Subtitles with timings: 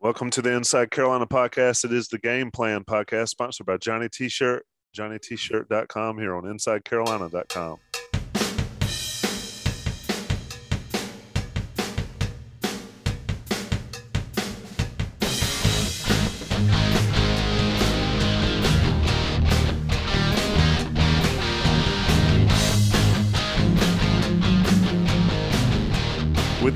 [0.00, 1.84] Welcome to the Inside Carolina podcast.
[1.84, 4.64] It is the Game Plan podcast sponsored by Johnny T-Shirt,
[4.96, 7.78] johnnytshirt.com here on InsideCarolina.com.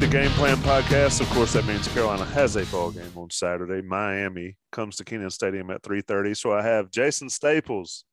[0.00, 3.84] the Game Plan podcast, of course, that means Carolina has a ball game on Saturday.
[3.84, 6.34] Miami comes to Kenan Stadium at 3:30.
[6.34, 8.04] So I have Jason Staples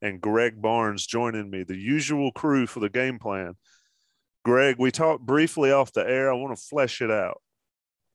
[0.00, 3.56] and Greg Barnes joining me, the usual crew for the Game Plan.
[4.42, 6.32] Greg, we talked briefly off the air.
[6.32, 7.42] I want to flesh it out.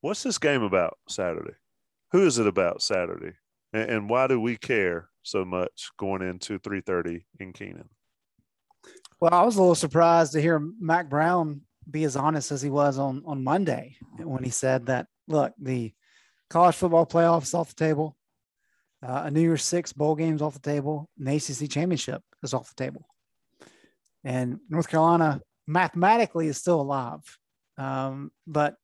[0.01, 1.55] What's this game about Saturday?
[2.11, 3.33] Who is it about Saturday?
[3.73, 7.89] And, and why do we care so much going into 3:30 in Kenan?
[9.19, 12.69] Well, I was a little surprised to hear Mack Brown be as honest as he
[12.69, 15.93] was on on Monday when he said that look, the
[16.49, 18.17] college football playoffs off the table,
[19.03, 22.73] uh, a New Year's Six bowl games off the table, an ACC championship is off
[22.75, 23.05] the table,
[24.23, 27.21] and North Carolina mathematically is still alive,
[27.77, 28.75] um, but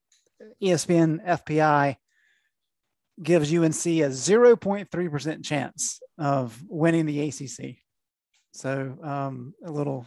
[0.62, 1.96] ESPN FPI
[3.22, 7.76] gives UNC a 0.3% chance of winning the ACC.
[8.52, 10.06] So um, a little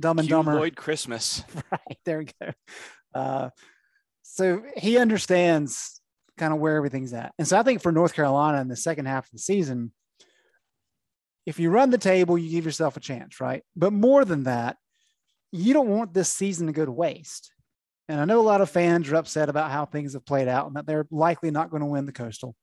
[0.00, 0.54] Dumb and Hugh Dumber.
[0.54, 1.42] Lloyd Christmas.
[1.70, 2.52] Right there we go.
[3.14, 3.50] Uh,
[4.22, 6.00] so he understands
[6.36, 9.06] kind of where everything's at, and so I think for North Carolina in the second
[9.06, 9.92] half of the season,
[11.46, 13.62] if you run the table, you give yourself a chance, right?
[13.76, 14.76] But more than that,
[15.52, 17.52] you don't want this season to go to waste.
[18.08, 20.66] And I know a lot of fans are upset about how things have played out
[20.66, 22.54] and that they're likely not going to win the Coastal.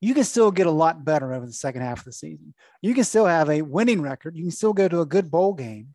[0.00, 2.54] You can still get a lot better over the second half of the season.
[2.82, 4.36] You can still have a winning record.
[4.36, 5.94] You can still go to a good bowl game.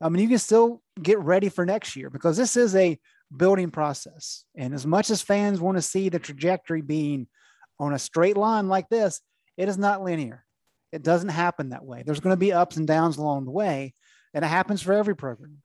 [0.00, 2.98] I mean, you can still get ready for next year because this is a
[3.36, 4.44] building process.
[4.54, 7.26] And as much as fans want to see the trajectory being
[7.78, 9.20] on a straight line like this,
[9.56, 10.44] it is not linear.
[10.92, 12.02] It doesn't happen that way.
[12.04, 13.92] There's going to be ups and downs along the way,
[14.32, 15.58] and it happens for every program.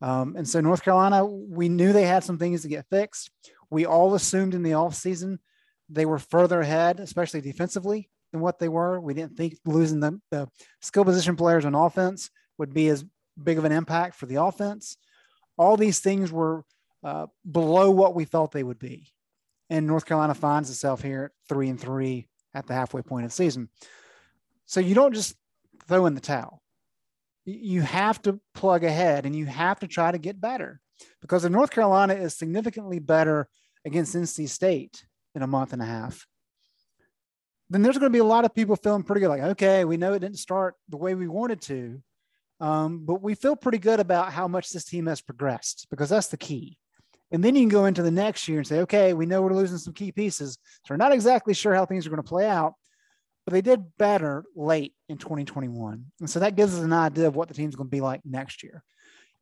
[0.00, 3.30] Um, and so, North Carolina, we knew they had some things to get fixed.
[3.70, 5.38] We all assumed in the offseason
[5.88, 9.00] they were further ahead, especially defensively, than what they were.
[9.00, 10.48] We didn't think losing the, the
[10.80, 13.04] skill position players on offense would be as
[13.42, 14.96] big of an impact for the offense.
[15.56, 16.64] All these things were
[17.02, 19.08] uh, below what we thought they would be.
[19.70, 23.30] And North Carolina finds itself here at three and three at the halfway point of
[23.30, 23.68] the season.
[24.66, 25.34] So you don't just
[25.86, 26.62] throw in the towel.
[27.44, 30.80] You have to plug ahead and you have to try to get better
[31.20, 33.48] because if North Carolina is significantly better
[33.84, 36.26] against NC State in a month and a half,
[37.68, 39.28] then there's going to be a lot of people feeling pretty good.
[39.28, 42.02] Like, okay, we know it didn't start the way we wanted to,
[42.64, 46.28] um, but we feel pretty good about how much this team has progressed because that's
[46.28, 46.78] the key.
[47.30, 49.52] And then you can go into the next year and say, okay, we know we're
[49.52, 50.56] losing some key pieces.
[50.86, 52.72] So we're not exactly sure how things are going to play out,
[53.44, 56.06] but they did better late in 2021.
[56.20, 58.22] And so that gives us an idea of what the team's going to be like
[58.24, 58.82] next year.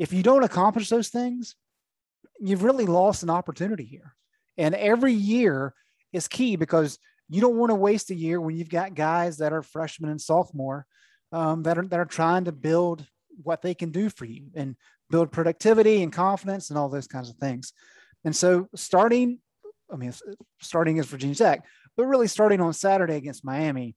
[0.01, 1.55] If you don't accomplish those things,
[2.41, 4.17] you've really lost an opportunity here.
[4.59, 5.75] And every year
[6.13, 9.53] is key because you don't want to waste a year when you've got guys that
[9.53, 10.87] are freshmen and sophomore
[11.33, 13.07] um, that are that are trying to build
[13.43, 14.77] what they can do for you and
[15.11, 17.73] build productivity and confidence and all those kinds of things.
[18.25, 19.39] And so starting,
[19.93, 20.13] I mean,
[20.61, 21.65] starting as Virginia Tech,
[21.97, 23.97] but really starting on Saturday against Miami,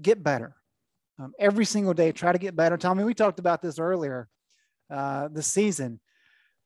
[0.00, 0.54] get better.
[1.18, 2.76] Um, every single day, try to get better.
[2.76, 4.28] Tommy, we talked about this earlier
[4.90, 6.00] uh, this season,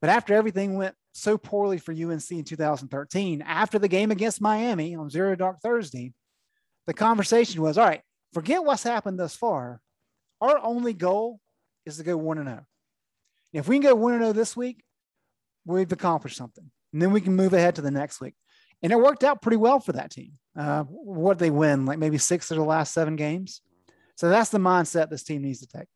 [0.01, 4.95] but after everything went so poorly for UNC in 2013, after the game against Miami
[4.95, 6.13] on Zero Dark Thursday,
[6.87, 8.03] the conversation was, all right,
[8.35, 9.81] forget what's happened thus far.
[10.41, 11.41] Our only goal
[11.87, 12.67] is to go 1 and 0.
[13.53, 14.83] If we can go 1 and 0 this week,
[15.65, 16.71] we've accomplished something.
[16.93, 18.35] And then we can move ahead to the next week.
[18.83, 20.33] And it worked out pretty well for that team.
[20.57, 23.63] Uh, what they win, like maybe six of the last seven games.
[24.17, 25.89] So that's the mindset this team needs to take.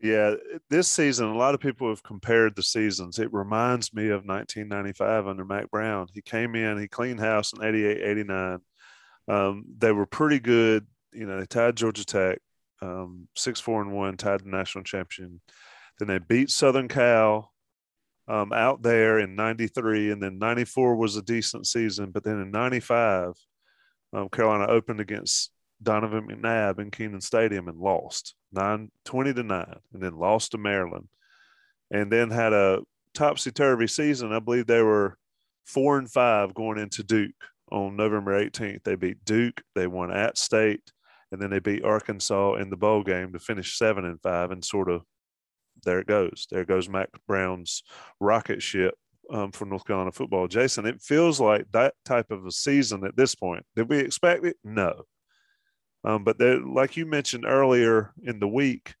[0.00, 0.34] Yeah,
[0.68, 3.18] this season, a lot of people have compared the seasons.
[3.18, 6.08] It reminds me of 1995 under Mack Brown.
[6.12, 8.58] He came in, he cleaned house in 88, 89.
[9.26, 10.86] Um, they were pretty good.
[11.14, 12.38] You know, they tied Georgia Tech
[12.82, 15.40] um, six, four, and one, tied the national champion.
[15.98, 17.52] Then they beat Southern Cal
[18.28, 22.50] um, out there in 93 and then 94 was a decent season but then in
[22.50, 23.34] 95
[24.12, 25.50] um, carolina opened against
[25.82, 30.58] donovan mcnabb in Kenan stadium and lost 9 20 to 9 and then lost to
[30.58, 31.08] maryland.
[31.90, 32.80] And then had a
[33.12, 34.32] topsy-turvy season.
[34.32, 35.18] I believe they were
[35.64, 37.34] four and five going into duke
[37.70, 39.62] on november 18th they beat duke.
[39.74, 40.80] They won at state
[41.34, 44.64] and then they beat arkansas in the bowl game to finish seven and five and
[44.64, 45.02] sort of
[45.82, 46.46] there it goes.
[46.48, 47.82] There goes Mack Brown's
[48.20, 48.94] rocket ship
[49.32, 50.46] um, for North Carolina football.
[50.46, 53.66] Jason, it feels like that type of a season at this point.
[53.74, 54.56] Did we expect it?
[54.62, 55.02] No.
[56.04, 58.94] Um, but like you mentioned earlier in the week,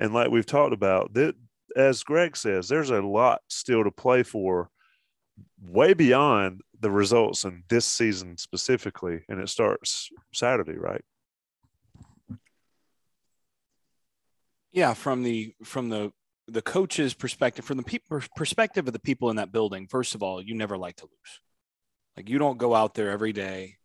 [0.00, 1.36] and like we've talked about, that
[1.76, 4.70] as Greg says, there's a lot still to play for,
[5.62, 11.04] way beyond the results in this season specifically, and it starts Saturday, right?
[14.72, 16.12] Yeah from the from the
[16.48, 20.22] the coach's perspective from the pe- perspective of the people in that building first of
[20.22, 21.40] all you never like to lose.
[22.16, 23.76] Like you don't go out there every day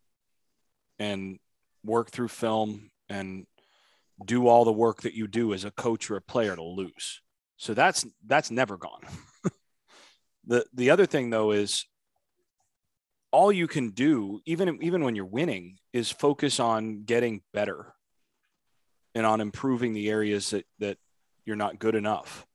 [1.00, 1.40] and
[1.84, 3.46] work through film and
[4.24, 7.22] do all the work that you do as a coach or a player to lose.
[7.58, 9.02] So that's that's never gone.
[10.48, 11.86] The the other thing though is
[13.32, 17.95] all you can do even even when you're winning is focus on getting better
[19.16, 20.98] and on improving the areas that that
[21.46, 22.46] you're not good enough.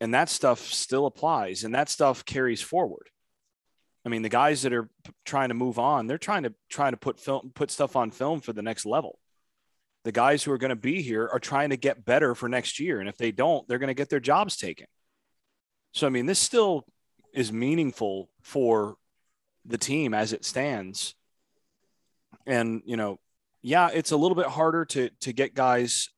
[0.00, 3.08] And that stuff still applies and that stuff carries forward.
[4.06, 6.92] I mean the guys that are p- trying to move on they're trying to trying
[6.92, 9.18] to put film put stuff on film for the next level.
[10.04, 12.80] The guys who are going to be here are trying to get better for next
[12.80, 14.86] year and if they don't they're going to get their jobs taken.
[15.92, 16.84] So i mean this still
[17.34, 18.96] is meaningful for
[19.64, 21.14] the team as it stands.
[22.46, 23.18] And you know
[23.62, 26.10] yeah, it's a little bit harder to to get guys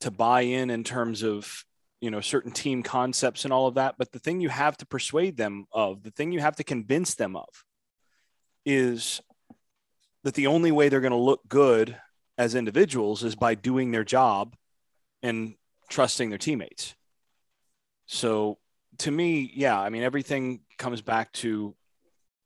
[0.00, 1.64] to buy in in terms of
[2.00, 3.94] you know certain team concepts and all of that.
[3.96, 7.14] But the thing you have to persuade them of, the thing you have to convince
[7.14, 7.48] them of,
[8.66, 9.20] is
[10.24, 11.96] that the only way they're going to look good
[12.36, 14.56] as individuals is by doing their job
[15.22, 15.54] and
[15.88, 16.94] trusting their teammates.
[18.06, 18.58] So
[18.98, 21.76] to me, yeah, I mean everything comes back to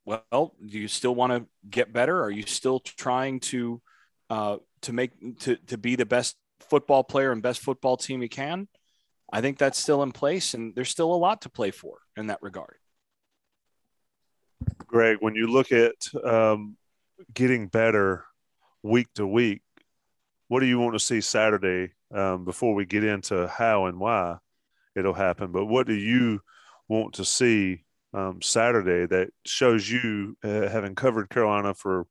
[0.04, 2.22] well, do you still want to get better?
[2.22, 3.82] Are you still trying to
[4.30, 8.28] uh, to make to to be the best football player and best football team you
[8.28, 8.68] can?
[9.32, 12.28] I think that's still in place, and there's still a lot to play for in
[12.28, 12.76] that regard.
[14.86, 15.94] Greg, when you look at
[16.24, 16.76] um,
[17.34, 18.24] getting better
[18.82, 19.62] week to week,
[20.48, 24.36] what do you want to see Saturday um, before we get into how and why
[24.94, 25.50] it'll happen?
[25.50, 26.40] But what do you
[26.88, 27.84] want to see
[28.14, 32.06] um, Saturday that shows you, uh, having covered Carolina for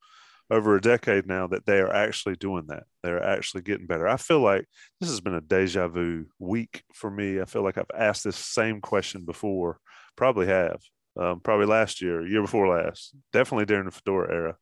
[0.50, 2.84] over a decade now, that they are actually doing that?
[3.04, 4.08] They're actually getting better.
[4.08, 4.66] I feel like
[5.00, 7.42] this has been a deja vu week for me.
[7.42, 9.80] I feel like I've asked this same question before,
[10.16, 10.80] probably have,
[11.20, 14.58] um, probably last year, year before last, definitely during the Fedora era.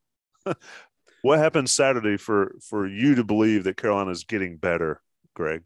[1.22, 5.00] what happened Saturday for for you to believe that Carolina is getting better,
[5.34, 5.62] Greg?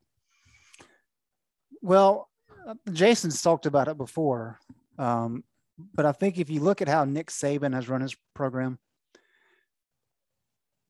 [1.82, 2.28] Well,
[2.66, 4.58] uh, Jason's talked about it before.
[4.98, 5.44] Um,
[5.94, 8.78] but I think if you look at how Nick Saban has run his program,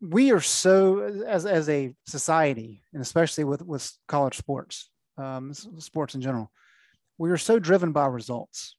[0.00, 6.14] we are so as as a society, and especially with with college sports, um, sports
[6.14, 6.50] in general,
[7.18, 8.76] we are so driven by results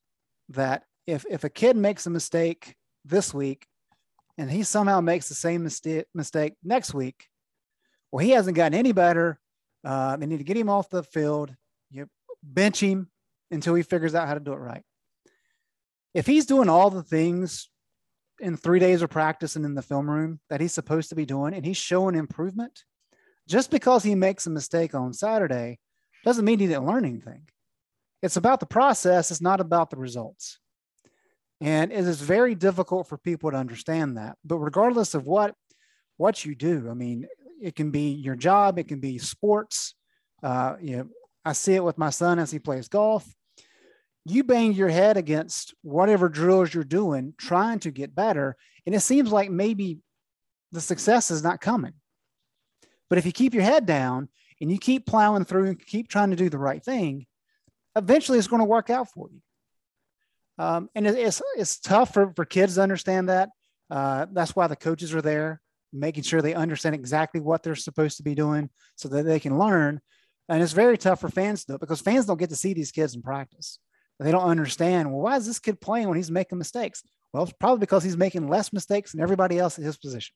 [0.49, 2.75] that if if a kid makes a mistake
[3.05, 3.67] this week,
[4.37, 7.27] and he somehow makes the same mistake mistake next week,
[8.11, 9.39] well, he hasn't gotten any better.
[9.83, 11.53] Uh, they need to get him off the field.
[11.89, 12.07] You
[12.43, 13.09] bench him
[13.51, 14.83] until he figures out how to do it right
[16.13, 17.69] if he's doing all the things
[18.39, 21.25] in three days of practice and in the film room that he's supposed to be
[21.25, 22.83] doing and he's showing improvement,
[23.47, 25.79] just because he makes a mistake on Saturday
[26.23, 27.47] doesn't mean he didn't learn anything.
[28.21, 30.59] It's about the process, it's not about the results.
[31.61, 34.37] And it is very difficult for people to understand that.
[34.45, 35.55] But regardless of what
[36.17, 37.27] what you do, I mean,
[37.61, 39.95] it can be your job, it can be sports.
[40.43, 41.09] Uh, you know,
[41.45, 43.25] I see it with my son as he plays golf
[44.29, 48.55] you bang your head against whatever drills you're doing, trying to get better.
[48.85, 49.99] And it seems like maybe
[50.71, 51.93] the success is not coming.
[53.09, 54.29] But if you keep your head down
[54.61, 57.25] and you keep plowing through and keep trying to do the right thing,
[57.95, 59.41] eventually it's going to work out for you.
[60.63, 63.49] Um, and it's, it's tough for, for kids to understand that.
[63.89, 65.61] Uh, that's why the coaches are there,
[65.93, 69.57] making sure they understand exactly what they're supposed to be doing so that they can
[69.57, 70.01] learn.
[70.49, 73.15] And it's very tough for fans to because fans don't get to see these kids
[73.15, 73.79] in practice
[74.25, 75.11] they don't understand.
[75.11, 77.03] Well, why is this kid playing when he's making mistakes?
[77.31, 80.35] Well, it's probably because he's making less mistakes than everybody else in his position.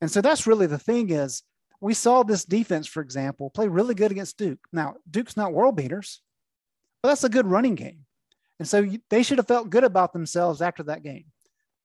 [0.00, 1.42] And so that's really the thing is
[1.80, 4.58] we saw this defense, for example, play really good against Duke.
[4.72, 6.22] Now, Duke's not world beaters,
[7.02, 8.04] But that's a good running game.
[8.58, 11.26] And so they should have felt good about themselves after that game.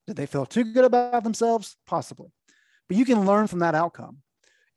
[0.07, 1.75] Did they feel too good about themselves?
[1.85, 2.29] Possibly.
[2.87, 4.17] But you can learn from that outcome.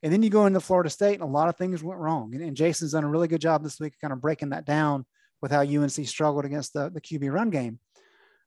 [0.03, 2.35] And then you go into Florida State, and a lot of things went wrong.
[2.35, 5.05] And, and Jason's done a really good job this week, kind of breaking that down
[5.41, 7.79] with how UNC struggled against the, the QB run game.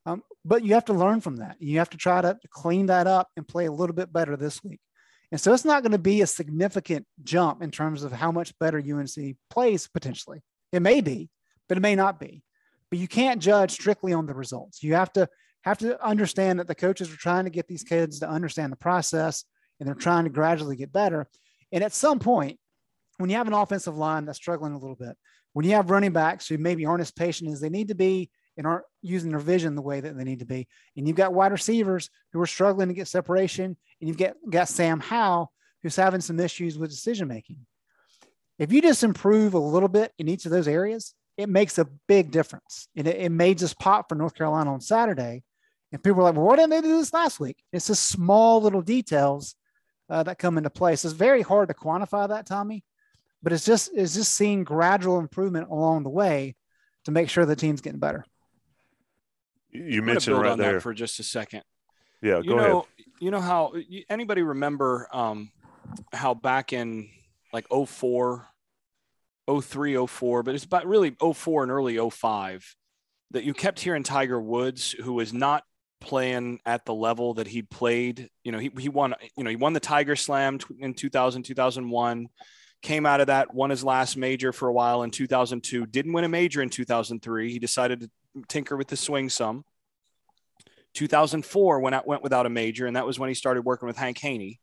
[0.06, 1.56] Um, but you have to learn from that.
[1.60, 4.64] You have to try to clean that up and play a little bit better this
[4.64, 4.80] week.
[5.30, 8.58] And so it's not going to be a significant jump in terms of how much
[8.58, 10.40] better UNC plays potentially.
[10.72, 11.28] It may be,
[11.68, 12.42] but it may not be.
[12.90, 14.82] But you can't judge strictly on the results.
[14.82, 15.28] You have to
[15.62, 18.76] have to understand that the coaches are trying to get these kids to understand the
[18.76, 19.44] process
[19.78, 21.26] and they're trying to gradually get better.
[21.70, 22.58] And at some point,
[23.18, 25.16] when you have an offensive line that's struggling a little bit,
[25.52, 28.30] when you have running backs who maybe aren't as patient as they need to be
[28.56, 30.66] and aren't using their vision the way that they need to be,
[30.96, 34.68] and you've got wide receivers who are struggling to get separation, and you've got, got
[34.68, 35.52] Sam Howell
[35.82, 37.58] who's having some issues with decision making.
[38.58, 41.88] If you just improve a little bit in each of those areas, it makes a
[42.06, 42.88] big difference.
[42.94, 45.42] And it, it made just pop for North Carolina on Saturday.
[45.90, 47.56] And people were like, well, why didn't they do this last week?
[47.72, 49.54] It's just small little details
[50.10, 50.96] uh, that come into play.
[50.96, 52.84] So it's very hard to quantify that, Tommy
[53.42, 56.56] but it's just it's just seeing gradual improvement along the way
[57.04, 58.24] to make sure the team's getting better.
[59.70, 61.62] You mentioned right there for just a second.
[62.22, 63.06] Yeah, you go know, ahead.
[63.20, 63.72] You know how
[64.08, 65.50] anybody remember um,
[66.12, 67.08] how back in
[67.52, 68.48] like 04,
[69.60, 72.76] 03, 04, but it's about really 04 and early 05
[73.32, 75.64] that you kept hearing Tiger Woods, who was not
[76.00, 78.28] playing at the level that he played.
[78.42, 82.28] You know, he, he won, you know, he won the Tiger Slam in 2000, 2001
[82.82, 86.24] came out of that, won his last major for a while in 2002, didn't win
[86.24, 87.52] a major in 2003.
[87.52, 88.10] He decided to
[88.48, 89.64] tinker with the swing some.
[90.94, 93.96] 2004 went out, went without a major, and that was when he started working with
[93.96, 94.60] Hank Haney,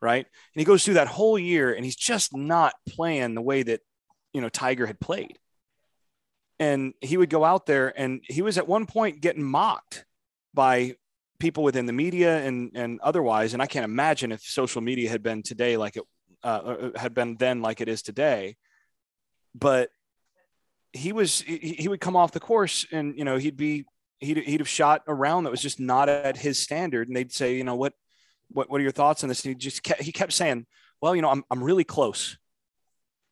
[0.00, 0.24] right?
[0.24, 3.80] And he goes through that whole year, and he's just not playing the way that
[4.32, 5.38] you know Tiger had played.
[6.58, 10.04] And he would go out there, and he was at one point getting mocked
[10.54, 10.96] by
[11.38, 13.52] people within the media and and otherwise.
[13.52, 16.04] And I can't imagine if social media had been today like it
[16.42, 18.56] uh, uh, had been then like it is today.
[19.54, 19.90] But
[20.92, 23.84] he was he, he would come off the course and you know he'd be
[24.18, 27.08] he'd, he'd have shot a round that was just not at his standard.
[27.08, 27.94] And they'd say you know what
[28.48, 29.44] what what are your thoughts on this?
[29.44, 30.66] And he just kept, he kept saying
[31.00, 32.36] well you know I'm I'm really close.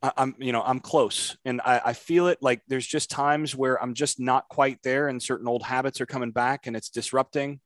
[0.01, 1.37] I, am you know I'm close.
[1.45, 2.39] And I, I feel it.
[2.41, 6.07] Like there's just times where I'm just not quite there and certain old habits are
[6.07, 7.61] coming back and it's disrupting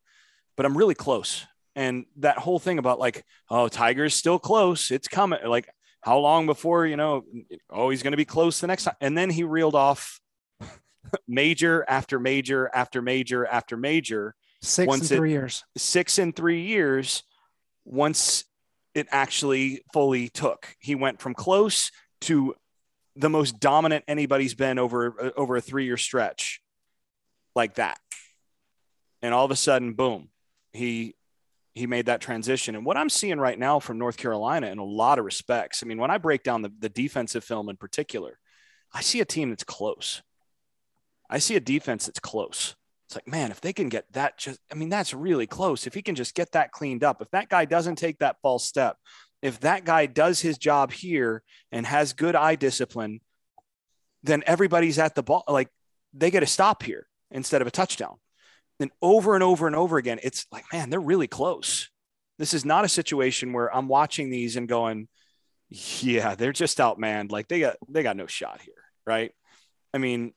[0.56, 5.08] but I'm really close and that whole thing about like oh tiger's still close it's
[5.08, 5.68] coming like
[6.02, 7.24] how long before you know
[7.70, 10.20] oh he's going to be close the next time and then he reeled off
[11.28, 14.34] major after major after major after major.
[14.60, 15.64] Six once in three years.
[15.76, 17.24] six in three years
[17.84, 18.44] once
[18.94, 20.76] it actually fully took.
[20.78, 21.90] He went from close
[22.22, 22.54] to
[23.16, 26.62] the most dominant anybody's been over over a three year stretch
[27.56, 27.98] like that.
[29.20, 30.28] And all of a sudden boom
[30.72, 31.14] he
[31.74, 32.74] he made that transition.
[32.74, 35.86] And what I'm seeing right now from North Carolina in a lot of respects, I
[35.86, 38.38] mean, when I break down the, the defensive film in particular,
[38.92, 40.22] I see a team that's close.
[41.30, 42.74] I see a defense that's close.
[43.06, 45.86] It's like, man, if they can get that just, I mean, that's really close.
[45.86, 48.64] If he can just get that cleaned up, if that guy doesn't take that false
[48.64, 48.96] step,
[49.40, 53.20] if that guy does his job here and has good eye discipline,
[54.22, 55.42] then everybody's at the ball.
[55.48, 55.68] Like
[56.12, 58.16] they get a stop here instead of a touchdown.
[58.82, 61.88] Then over and over and over again, it's like, man, they're really close.
[62.40, 65.06] This is not a situation where I'm watching these and going,
[65.68, 67.30] yeah, they're just outmanned.
[67.30, 68.74] Like they got they got no shot here,
[69.06, 69.30] right?
[69.94, 70.32] I mean,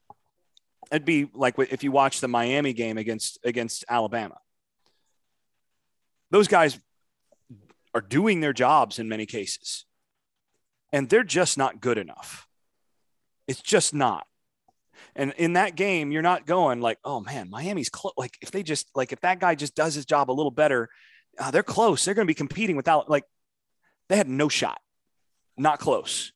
[0.91, 4.37] it'd be like if you watch the Miami game against against Alabama.
[6.29, 6.79] Those guys
[7.95, 9.85] are doing their jobs in many cases,
[10.93, 12.47] and they're just not good enough.
[13.47, 14.27] It's just not.
[15.15, 18.13] And in that game, you're not going like, oh man, Miami's close.
[18.17, 20.89] Like if they just like if that guy just does his job a little better,
[21.39, 22.03] uh, they're close.
[22.03, 23.23] They're going to be competing without like
[24.09, 24.79] they had no shot,
[25.57, 26.33] not close.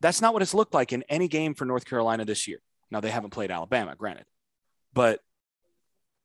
[0.00, 2.58] That's not what it's looked like in any game for North Carolina this year.
[2.90, 4.26] Now they haven't played Alabama, granted,
[4.92, 5.20] but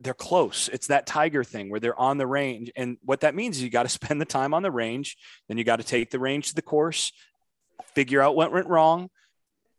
[0.01, 0.69] they're close.
[0.71, 2.71] It's that tiger thing where they're on the range.
[2.75, 5.17] And what that means is you got to spend the time on the range.
[5.47, 7.11] Then you got to take the range to the course,
[7.93, 9.09] figure out what went wrong,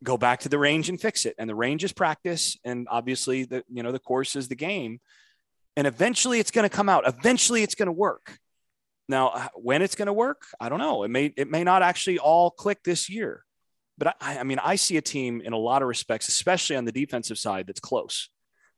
[0.02, 1.35] go back to the range and fix it.
[1.38, 2.57] And the range is practice.
[2.64, 5.00] And obviously the, you know, the course is the game.
[5.76, 7.07] And eventually it's going to come out.
[7.07, 8.38] Eventually it's going to work.
[9.09, 11.02] Now, when it's going to work, I don't know.
[11.02, 13.45] It may, it may not actually all click this year,
[13.99, 16.85] but I, I mean, I see a team in a lot of respects, especially on
[16.85, 18.30] the defensive side that's close.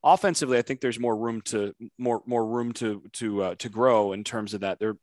[0.03, 4.13] Offensively, I think there's more room to more, more room to, to, uh, to grow
[4.13, 4.79] in terms of that.
[4.79, 4.97] They're,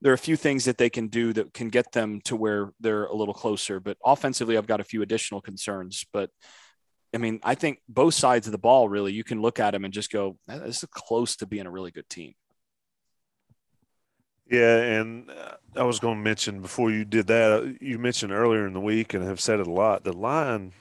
[0.00, 2.72] there are a few things that they can do that can get them to where
[2.80, 3.80] they're a little closer.
[3.80, 6.06] But offensively, I've got a few additional concerns.
[6.12, 6.30] But
[7.14, 9.84] I mean, I think both sides of the ball really, you can look at them
[9.84, 12.34] and just go, this is close to being a really good team.
[14.50, 18.32] Yeah, and uh, I was going to mention before you did that, uh, you mentioned
[18.32, 20.02] earlier in the week, and have said it a lot.
[20.02, 20.72] The line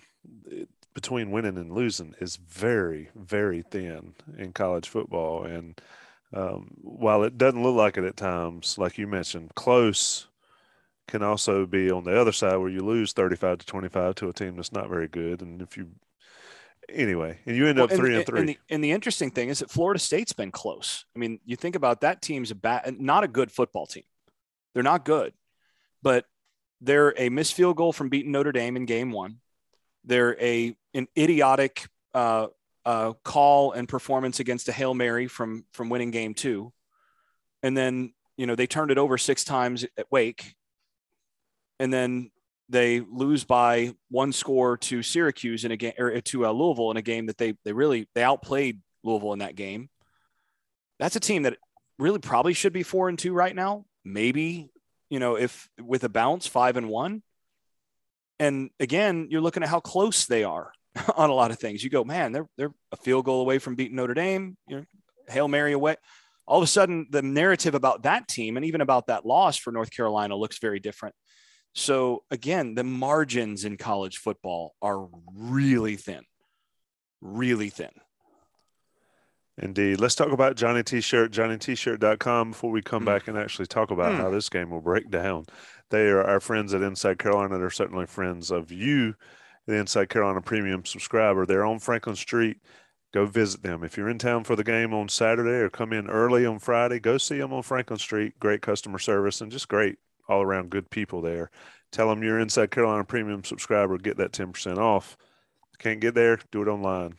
[0.95, 5.79] between winning and losing is very, very thin in college football, and
[6.33, 10.27] um, while it doesn't look like it at times, like you mentioned, close
[11.07, 14.33] can also be on the other side where you lose 35 to 25 to a
[14.33, 15.41] team that's not very good.
[15.41, 15.89] And if you,
[16.87, 18.39] anyway, and you end up three and, and three.
[18.39, 21.05] And the, and the, interesting thing is that Florida State's been close.
[21.15, 24.03] I mean, you think about that team's a bad, not a good football team.
[24.73, 25.33] They're not good,
[26.03, 26.25] but
[26.79, 29.37] they're a missed field goal from beating Notre Dame in game one.
[30.05, 32.47] They're a an idiotic uh,
[32.89, 36.73] uh, call and performance against a hail mary from from winning game two,
[37.61, 40.55] and then you know they turned it over six times at Wake,
[41.79, 42.31] and then
[42.67, 46.97] they lose by one score to Syracuse in a game or to uh, Louisville in
[46.97, 49.91] a game that they they really they outplayed Louisville in that game.
[50.97, 51.57] That's a team that
[51.99, 53.85] really probably should be four and two right now.
[54.03, 54.71] Maybe
[55.11, 57.21] you know if with a bounce five and one.
[58.39, 60.71] And again, you're looking at how close they are
[61.15, 61.83] on a lot of things.
[61.83, 64.57] You go, man, they're they're a field goal away from beating Notre Dame.
[64.67, 64.85] You know,
[65.27, 65.95] hail mary away.
[66.47, 69.71] All of a sudden, the narrative about that team and even about that loss for
[69.71, 71.13] North Carolina looks very different.
[71.75, 76.23] So again, the margins in college football are really thin,
[77.21, 77.91] really thin.
[79.61, 79.99] Indeed.
[79.99, 83.07] Let's talk about Johnny T-shirt, johnnytshirt.com before we come mm.
[83.07, 84.17] back and actually talk about mm.
[84.17, 85.45] how this game will break down.
[85.89, 87.57] They are our friends at Inside Carolina.
[87.57, 89.15] They're certainly friends of you,
[89.69, 91.45] the Inside Carolina Premium subscriber.
[91.45, 92.57] They're on Franklin Street.
[93.13, 93.83] Go visit them.
[93.83, 96.99] If you're in town for the game on Saturday or come in early on Friday,
[96.99, 98.39] go see them on Franklin Street.
[98.39, 99.97] Great customer service and just great
[100.27, 101.51] all around good people there.
[101.91, 105.17] Tell them you're Inside Carolina Premium subscriber, get that 10% off.
[105.77, 107.13] Can't get there, do it online.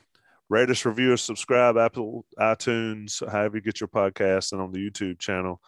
[0.49, 4.79] Rate us, review us, subscribe, Apple, iTunes, however you get your podcast, and on the
[4.79, 5.61] YouTube channel.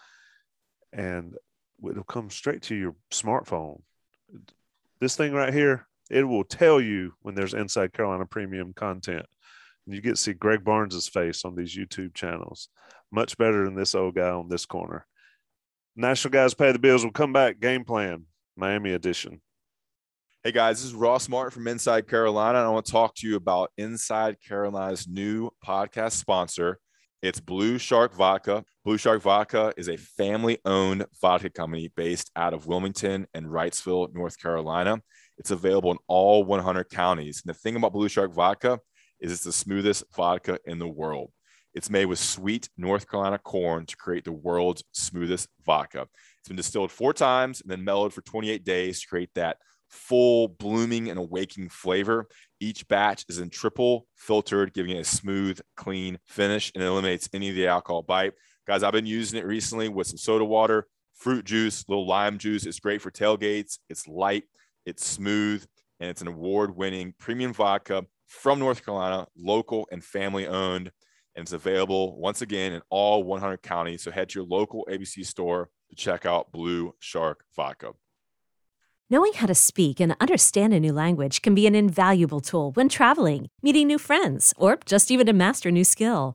[0.93, 1.35] And
[1.89, 3.81] it'll come straight to your smartphone.
[5.01, 9.25] This thing right here, it will tell you when there's Inside Carolina Premium content.
[9.87, 12.69] And you get to see Greg Barnes's face on these YouTube channels.
[13.11, 15.07] Much better than this old guy on this corner.
[15.97, 17.03] National guys pay the bills.
[17.03, 17.61] We'll come back.
[17.61, 19.41] Game plan, Miami edition.
[20.45, 22.59] Hey guys, this is Ross Martin from Inside Carolina.
[22.59, 26.79] And I want to talk to you about Inside Carolina's new podcast sponsor.
[27.23, 28.65] It's Blue Shark Vodka.
[28.85, 34.13] Blue Shark Vodka is a family owned vodka company based out of Wilmington and Wrightsville,
[34.13, 35.01] North Carolina.
[35.39, 37.43] It's available in all 100 counties.
[37.45, 38.81] And the thing about Blue Shark Vodka
[39.21, 41.33] is it's the smoothest vodka in the world.
[41.75, 46.07] It's made with sweet North Carolina corn to create the world's smoothest vodka.
[46.39, 49.57] It's been distilled four times and then mellowed for 28 days to create that
[49.89, 52.27] full blooming and awakening flavor.
[52.61, 57.51] Each batch is in triple filtered, giving it a smooth, clean finish and eliminates any
[57.51, 58.33] of the alcohol bite.
[58.67, 62.67] Guys, I've been using it recently with some soda water, fruit juice, little lime juice.
[62.67, 63.79] It's great for tailgates.
[63.89, 64.45] It's light,
[64.87, 65.65] it's smooth,
[66.01, 70.91] and it's an award winning premium vodka from North Carolina, local and family owned
[71.35, 74.03] and it's available once again in all 100 counties.
[74.03, 77.93] So head to your local ABC store to check out Blue Shark Vodka.
[79.11, 82.89] Knowing how to speak and understand a new language can be an invaluable tool when
[82.89, 86.35] traveling, meeting new friends, or just even to master a new skill.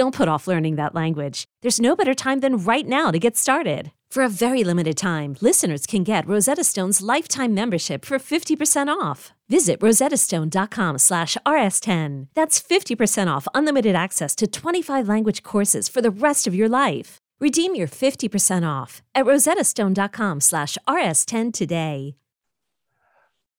[0.00, 1.44] Don't put off learning that language.
[1.60, 3.92] There's no better time than right now to get started.
[4.10, 9.34] For a very limited time, listeners can get Rosetta Stone's lifetime membership for 50% off.
[9.50, 12.28] Visit rosettastone.com slash rs10.
[12.34, 17.18] That's 50% off unlimited access to 25 language courses for the rest of your life.
[17.38, 22.16] Redeem your 50% off at rosettastone.com slash rs10 today.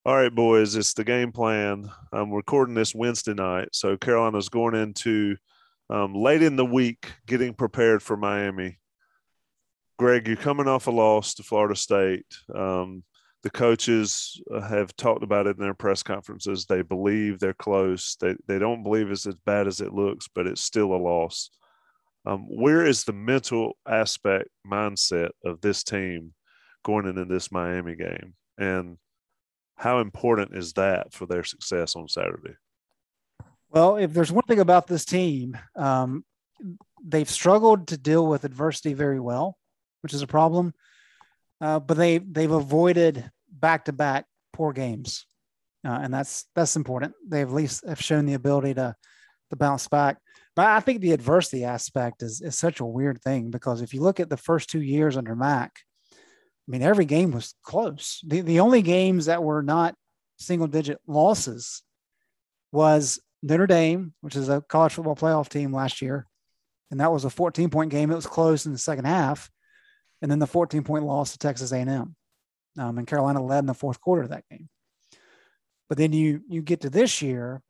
[0.08, 1.92] All right, boys, it's the game plan.
[2.12, 5.38] I'm recording this Wednesday night, so Carolina's going into–
[5.92, 8.80] um, late in the week getting prepared for Miami.
[10.00, 12.26] Greg, you're coming off a loss to Florida State.
[12.56, 13.04] Um,
[13.44, 16.66] the coaches have talked about it in their press conferences.
[16.66, 18.16] They believe they're close.
[18.20, 21.50] They, they don't believe it's as bad as it looks, but it's still a loss.
[22.26, 26.34] Um, where is the mental aspect mindset of this team
[26.86, 28.36] going into this Miami game?
[28.58, 28.98] And
[29.76, 32.56] how important is that for their success on Saturday?
[33.72, 36.26] Well, if there's one thing about this team, um,
[37.04, 39.58] they've struggled to deal with adversity very well,
[40.02, 40.74] which is a problem.
[41.62, 45.26] Uh, but they they've avoided back to back poor games,
[45.88, 47.14] uh, and that's that's important.
[47.26, 48.96] They at least have shown the ability to
[49.52, 50.18] to bounce back.
[50.56, 54.02] But I think the adversity aspect is is such a weird thing because if you
[54.02, 55.72] look at the first two years under Mack,
[56.12, 56.18] I
[56.68, 58.20] mean every game was close.
[58.28, 59.96] The the only games that were not
[60.38, 61.84] single digit losses
[62.72, 66.28] was Notre Dame, which is a college football playoff team last year,
[66.92, 68.12] and that was a 14 point game.
[68.12, 69.50] It was close in the second half,
[70.22, 72.16] and then the 14 point loss to Texas A&M.
[72.78, 74.70] Um, and Carolina led in the fourth quarter of that game.
[75.90, 77.62] But then you you get to this year,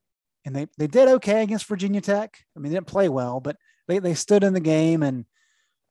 [0.46, 2.38] and they they did okay against Virginia Tech.
[2.56, 3.58] I mean, they didn't play well, but
[3.88, 5.26] they they stood in the game and.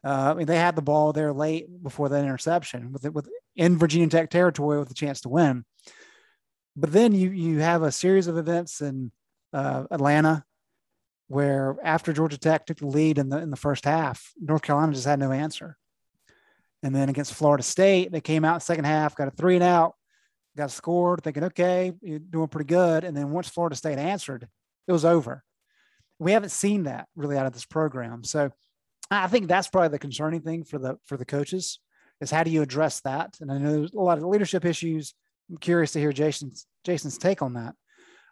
[0.03, 3.29] Uh, I mean, they had the ball there late before that interception with it with
[3.55, 5.67] in Virginia Tech territory with a chance to win.
[6.75, 9.13] But then you you have a series of events in
[9.53, 10.45] uh, Atlanta
[11.31, 14.93] where after Georgia Tech took the lead in the in the first half, North Carolina
[14.93, 15.77] just had no answer.
[16.83, 19.95] And then against Florida State, they came out second half, got a three and out,
[20.57, 23.05] got scored, thinking, okay, you're doing pretty good.
[23.05, 24.49] And then once Florida State answered,
[24.89, 25.45] it was over.
[26.19, 28.25] We haven't seen that really out of this program.
[28.25, 28.51] So
[29.09, 31.79] I think that's probably the concerning thing for the for the coaches
[32.21, 33.37] is how do you address that?
[33.41, 35.15] And I know there's a lot of leadership issues.
[35.49, 37.77] I'm curious to hear Jason's Jason's take on that.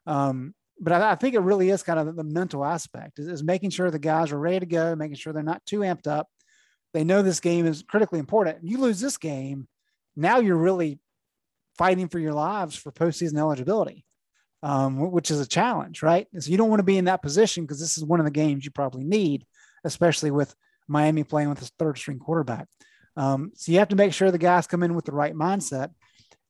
[0.04, 3.42] Um, but I, I, think it really is kind of the mental aspect is, is
[3.42, 6.28] making sure the guys are ready to go, making sure they're not too amped up,
[6.94, 8.58] they know this game is critically important.
[8.62, 9.68] You lose this game,
[10.16, 10.98] now you're really
[11.76, 14.04] fighting for your lives for postseason eligibility,
[14.62, 16.26] um, which is a challenge, right?
[16.38, 18.32] So you don't want to be in that position because this is one of the
[18.32, 19.46] games you probably need,
[19.84, 20.54] especially with
[20.88, 22.66] Miami playing with his third string quarterback.
[23.16, 25.90] Um, so you have to make sure the guys come in with the right mindset.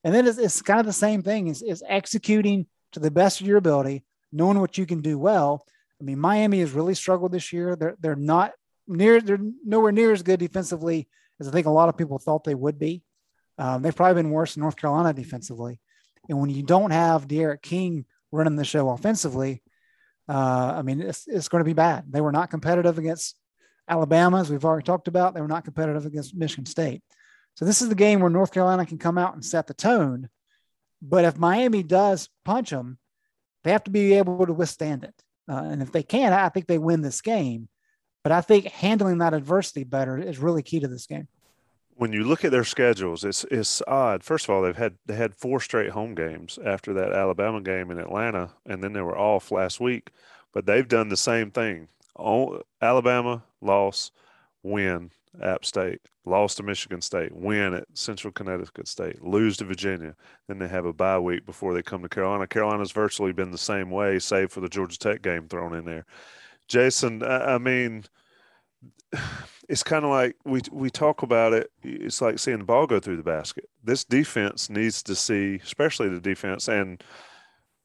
[0.05, 3.47] And then it's, it's kind of the same thing is executing to the best of
[3.47, 5.65] your ability, knowing what you can do well.
[6.01, 7.77] I mean, Miami has really struggled this year.
[7.77, 8.53] They're, they're not
[8.87, 11.09] near they're nowhere near as good defensively
[11.41, 13.03] as I think a lot of people thought they would be.
[13.59, 15.81] Um, they've probably been worse in North Carolina defensively.
[16.29, 19.63] And when you don't have D'Eriq King running the show offensively,
[20.29, 22.05] uh, I mean, it's, it's going to be bad.
[22.11, 23.37] They were not competitive against
[23.89, 25.35] Alabama, as we've already talked about.
[25.35, 27.03] They were not competitive against Michigan State.
[27.55, 30.29] So this is the game where North Carolina can come out and set the tone.
[31.01, 32.99] But if Miami does punch them,
[33.65, 35.23] they have to be able to withstand it.
[35.49, 37.69] Uh, and if they can, I think they win this game.
[38.23, 41.29] But I think handling that adversity better is really key to this game.
[41.95, 44.23] When you look at their schedules, it's it's odd.
[44.23, 47.91] First of all, they've had they had four straight home games after that Alabama game
[47.91, 50.11] in Atlanta, and then they were off last week.
[50.53, 51.89] But they've done the same thing.
[52.81, 54.11] Alabama loss,
[54.63, 55.11] win
[55.43, 60.15] App State, lost to Michigan State, win at Central Connecticut State, lose to Virginia.
[60.47, 62.47] Then they have a bye week before they come to Carolina.
[62.47, 66.05] Carolina's virtually been the same way, save for the Georgia Tech game thrown in there.
[66.69, 68.05] Jason, I mean,
[69.69, 71.71] it's kind of like we we talk about it.
[71.83, 73.69] It's like seeing the ball go through the basket.
[73.83, 77.03] This defense needs to see, especially the defense, and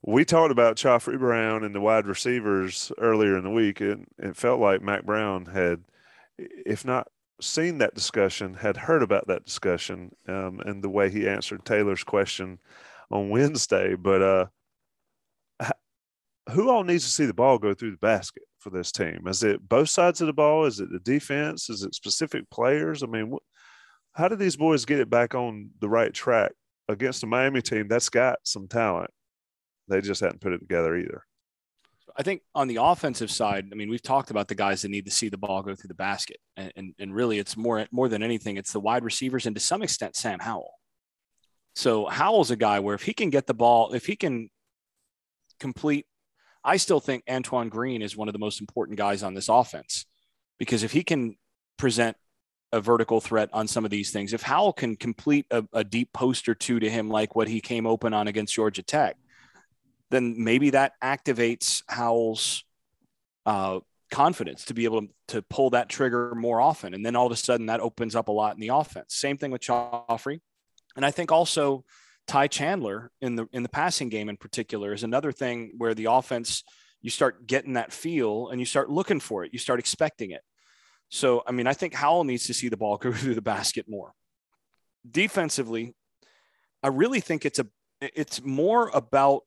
[0.05, 4.35] we talked about Khafre Brown and the wide receivers earlier in the week, and it
[4.35, 5.83] felt like Mack Brown had,
[6.37, 7.07] if not
[7.43, 12.03] seen that discussion, had heard about that discussion um, and the way he answered Taylor's
[12.03, 12.59] question
[13.11, 13.95] on Wednesday.
[13.95, 14.45] But uh,
[16.51, 19.27] who all needs to see the ball go through the basket for this team?
[19.27, 20.65] Is it both sides of the ball?
[20.65, 21.69] Is it the defense?
[21.69, 23.03] Is it specific players?
[23.03, 23.37] I mean,
[24.13, 26.51] how do these boys get it back on the right track
[26.87, 29.11] against a Miami team that's got some talent?
[29.87, 31.23] They just hadn't put it together either.
[32.15, 35.05] I think on the offensive side, I mean, we've talked about the guys that need
[35.05, 38.09] to see the ball go through the basket, and and, and really, it's more more
[38.09, 40.73] than anything, it's the wide receivers and to some extent Sam Howell.
[41.75, 44.49] So Howell's a guy where if he can get the ball, if he can
[45.59, 46.05] complete
[46.63, 50.05] I still think Antoine Green is one of the most important guys on this offense
[50.57, 51.35] because if he can
[51.77, 52.15] present
[52.71, 56.11] a vertical threat on some of these things, if Howell can complete a, a deep
[56.13, 59.17] post or two to him, like what he came open on against Georgia Tech,
[60.13, 62.63] then maybe that activates Howell's
[63.45, 63.79] uh,
[64.11, 66.93] confidence to be able to pull that trigger more often.
[66.93, 69.15] And then all of a sudden that opens up a lot in the offense.
[69.15, 70.39] Same thing with Khafre.
[70.95, 71.83] And I think also
[72.27, 76.05] Ty Chandler in the in the passing game in particular is another thing where the
[76.05, 76.63] offense
[77.01, 80.41] you start getting that feel and you start looking for it, you start expecting it.
[81.09, 83.85] So I mean, I think Howell needs to see the ball go through the basket
[83.89, 84.13] more.
[85.09, 85.95] Defensively,
[86.81, 87.67] I really think it's a
[87.99, 89.41] it's more about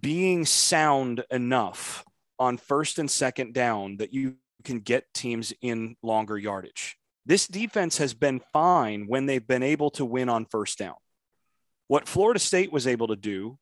[0.00, 2.04] being sound enough
[2.38, 6.96] on first and second down that you can get teams in longer yardage.
[7.26, 10.94] This defense has been fine when they've been able to win on first down.
[11.86, 13.58] What Florida State was able to do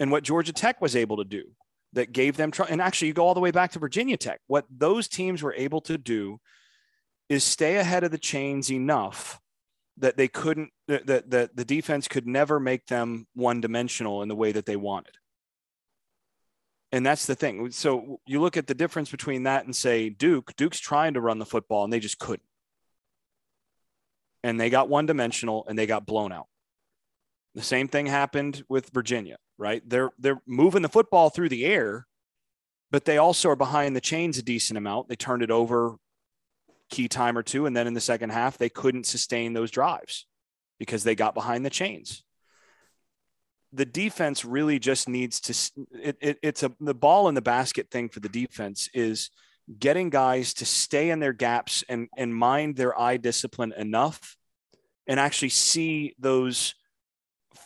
[0.00, 1.44] and what Georgia Tech was able to do
[1.92, 4.40] that gave them and actually you go all the way back to Virginia Tech.
[4.46, 6.40] What those teams were able to do
[7.28, 9.40] is stay ahead of the chains enough
[9.98, 14.28] that they couldn't that, that, that the defense could never make them one dimensional in
[14.28, 15.14] the way that they wanted.
[16.92, 17.70] And that's the thing.
[17.70, 21.38] So you look at the difference between that and say Duke, Duke's trying to run
[21.38, 22.42] the football and they just couldn't.
[24.44, 26.48] And they got one dimensional and they got blown out.
[27.54, 29.82] The same thing happened with Virginia, right?
[29.88, 32.06] They're they're moving the football through the air,
[32.90, 35.08] but they also are behind the chains a decent amount.
[35.08, 35.96] They turned it over
[36.90, 40.26] key time or two, and then in the second half they couldn't sustain those drives
[40.78, 42.24] because they got behind the chains.
[43.72, 45.84] The defense really just needs to.
[45.92, 49.30] It, it, it's a the ball in the basket thing for the defense is
[49.78, 54.36] getting guys to stay in their gaps and and mind their eye discipline enough,
[55.06, 56.74] and actually see those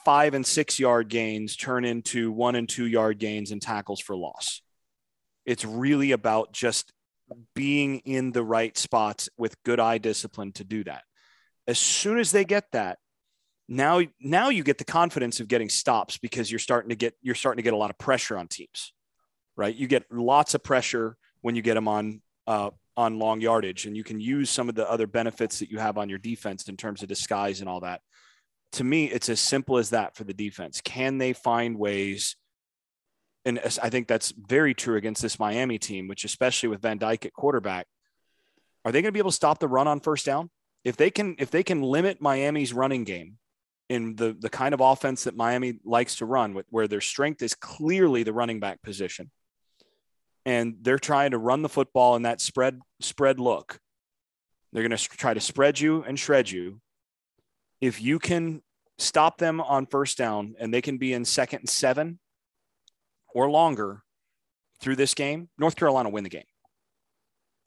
[0.05, 4.17] five and six yard gains turn into one and two yard gains and tackles for
[4.17, 4.63] loss.
[5.45, 6.93] It's really about just
[7.55, 11.03] being in the right spots with good eye discipline to do that.
[11.67, 12.99] As soon as they get that,
[13.69, 17.35] now now you get the confidence of getting stops because you're starting to get you're
[17.35, 18.93] starting to get a lot of pressure on teams,
[19.57, 19.75] right?
[19.75, 23.97] You get lots of pressure when you get them on uh, on long yardage, and
[23.97, 26.77] you can use some of the other benefits that you have on your defense in
[26.77, 28.01] terms of disguise and all that
[28.73, 30.81] to me, it's as simple as that for the defense.
[30.83, 32.37] Can they find ways?
[33.45, 37.27] And I think that's very true against this Miami team, which especially with Van Dyke
[37.27, 37.87] at quarterback,
[38.85, 40.51] are they going to be able to stop the run on first down?
[40.85, 43.39] If they can, if they can limit Miami's running game
[43.89, 47.55] in the the kind of offense that Miami likes to run, where their strength is
[47.55, 49.31] clearly the running back position,
[50.45, 53.79] and they're trying to run the football in that spread spread look,
[54.73, 56.81] they're going to try to spread you and shred you
[57.81, 58.63] if you can
[58.99, 62.19] stop them on first down and they can be in second and seven
[63.35, 64.03] or longer
[64.81, 66.45] through this game, North Carolina win the game.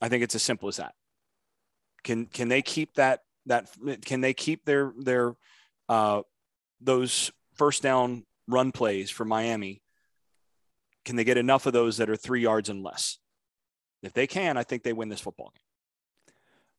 [0.02, 0.94] I think it's as simple as that.
[2.04, 3.70] Can can they keep that that
[4.06, 5.36] can they keep their their
[5.90, 6.22] uh,
[6.80, 9.82] those first down run plays for Miami?
[11.04, 13.18] Can they get enough of those that are three yards and less?
[14.02, 16.34] If they can, I think they win this football game.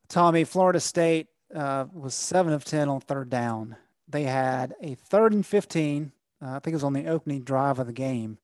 [0.09, 3.77] Tommy, Florida State uh, was seven of 10 on third down.
[4.09, 6.13] They had a third and 15.
[6.43, 8.39] Uh, I think it was on the opening drive of the game.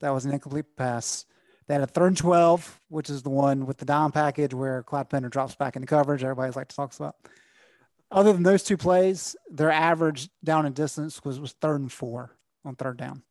[0.00, 1.26] That was an incomplete pass.
[1.66, 4.82] They had a third and 12, which is the one with the down package where
[4.82, 6.22] Cloud Pender drops back into coverage.
[6.22, 7.16] Everybody's like to talk about.
[8.10, 12.36] Other than those two plays, their average down and distance was, was third and four
[12.64, 13.22] on third down.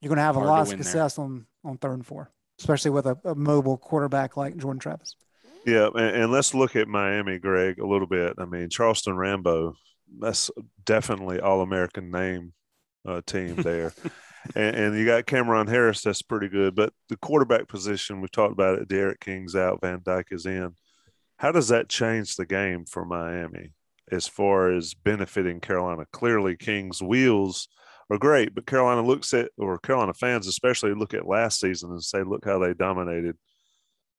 [0.00, 2.90] You're going to have Hard a lot of success on, on third and four, especially
[2.90, 5.14] with a, a mobile quarterback like Jordan Travis.
[5.64, 8.34] Yeah, and, and, let's look at Miami, Greg, a little bit.
[8.38, 9.74] I mean, Charleston Rambo,
[10.20, 10.48] that's
[10.84, 12.52] definitely all American name
[13.04, 13.92] uh, team there.
[14.54, 16.76] and, and, you got Cameron Harris, that's pretty good.
[16.76, 20.72] But the quarterback position—we've talked about it, D'Eriq King's out, Van Dyke is in.
[21.38, 23.72] How does that change the game for Miami
[24.10, 26.04] as far as benefiting Carolina?
[26.12, 27.68] Clearly, King's wheels
[28.10, 32.02] are great, but Carolina looks at, or Carolina fans especially, look at last season and
[32.02, 33.36] say, look how they dominated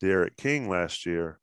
[0.01, 1.39] D'Eriq King last year.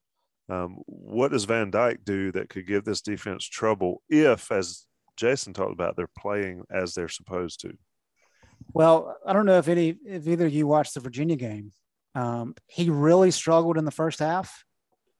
[0.48, 4.84] Um, what does Van Dyke do that could give this defense trouble if, as
[5.16, 7.72] Jason talked about, they're playing as they're supposed to?
[8.72, 11.72] Well, I don't know if any if either of you watched the Virginia game.
[12.14, 14.64] Um, he really struggled in the first half.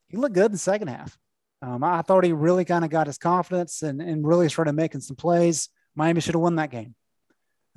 [0.08, 1.18] He looked good in the second half.
[1.64, 5.00] Um, I thought he really kind of got his confidence and, and really started making
[5.00, 5.70] some plays.
[5.94, 6.94] Miami should have won that game.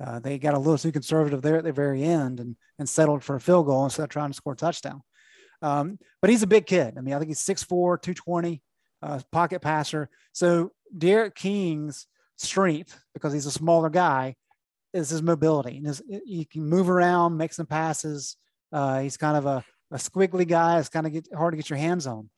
[0.04, 3.24] Uh, they got a little too conservative there at the very end and, and settled
[3.24, 5.02] for a field goal instead of trying to score a touchdown.
[5.62, 6.94] Um, but he's a big kid.
[6.98, 7.66] I mean, I think he's 6'4,
[8.02, 8.62] 220,
[9.02, 10.10] uh, pocket passer.
[10.32, 14.36] So D'Eriq King's strength, because he's a smaller guy,
[14.92, 15.78] is his mobility.
[15.78, 18.36] And his, he can move around, make some passes.
[18.70, 20.78] Uh, he's kind of a, a squiggly guy.
[20.78, 22.28] It's kind of get, hard to get your hands on.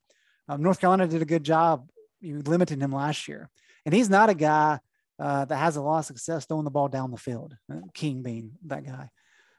[0.47, 1.87] Um, North Carolina did a good job
[2.21, 3.49] limiting him last year.
[3.85, 4.79] And he's not a guy
[5.19, 8.21] uh, that has a lot of success throwing the ball down the field, uh, King
[8.21, 9.09] being that guy.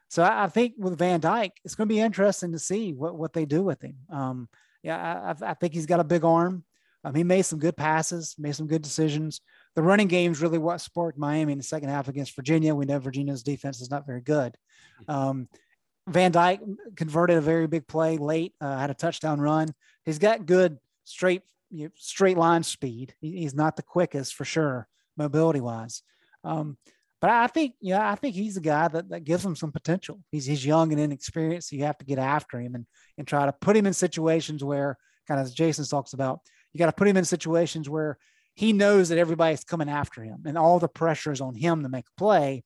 [0.08, 3.16] So I, I think with Van Dyke, it's going to be interesting to see what,
[3.16, 3.96] what they do with him.
[4.10, 4.48] Um,
[4.82, 6.64] yeah, I, I, think he's got a big arm.
[7.04, 9.40] Um, he made some good passes, made some good decisions.
[9.74, 12.74] The running game is really what sparked Miami in the second half against Virginia.
[12.74, 14.54] We know Virginia's defense is not very good.
[15.08, 15.48] Um,
[16.08, 16.60] Van Dyke
[16.96, 19.68] converted a very big play late, uh, had a touchdown run.
[20.04, 23.14] He's got good straight you know, straight line speed.
[23.20, 24.86] He's not the quickest for sure,
[25.16, 26.02] mobility wise.
[26.44, 26.76] Um,
[27.20, 30.20] but I think, yeah, I think he's a guy that, that gives him some potential.
[30.30, 31.70] He's he's young and inexperienced.
[31.70, 32.84] So you have to get after him and
[33.16, 36.40] and try to put him in situations where, kind of as Jason talks about,
[36.72, 38.18] you got to put him in situations where
[38.54, 41.88] he knows that everybody's coming after him and all the pressure is on him to
[41.88, 42.64] make a play.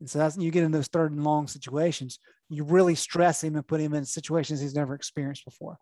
[0.00, 2.18] And so that's you get in those third and long situations.
[2.48, 5.76] you really stress him and put him in situations he's never experienced before.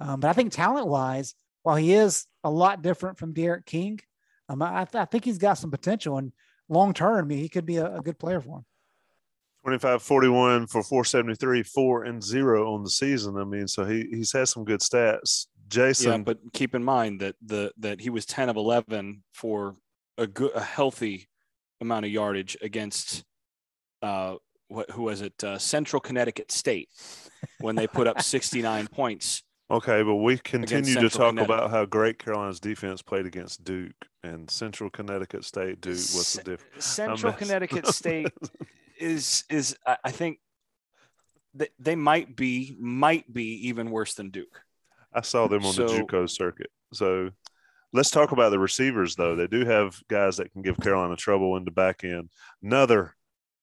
[0.00, 4.00] Um, but I think talent wise, while he is a lot different from D'Eriq King,
[4.48, 6.32] um, I, th- I, think he's got some potential and
[6.68, 8.64] long term, I mean, he could be a, a good player for him.
[9.62, 13.38] 25 41 for 473, four and zero on the season.
[13.38, 15.46] I mean, so he he's had some good stats.
[15.68, 16.10] Jason.
[16.10, 19.76] Yeah, but keep in mind that the that he was 10 of 11 for
[20.18, 21.28] a good a healthy
[21.80, 23.24] amount of yardage against
[24.02, 24.34] uh
[24.68, 25.42] what who was it?
[25.42, 26.90] Uh, Central Connecticut State
[27.60, 29.42] when they put up 69 points.
[29.70, 34.50] Okay, but we continue to talk about how great Carolina's defense played against Duke and
[34.50, 35.80] Central Connecticut State.
[35.80, 36.84] Duke, what's the difference?
[36.84, 38.28] Central Connecticut State
[38.98, 40.38] is is I think
[41.54, 44.60] they, they might be might be even worse than Duke.
[45.14, 46.70] I saw them on so, the JUCO circuit.
[46.92, 47.30] So
[47.92, 49.36] let's talk about the receivers, though.
[49.36, 52.30] They do have guys that can give Carolina trouble in the back end.
[52.62, 53.14] Another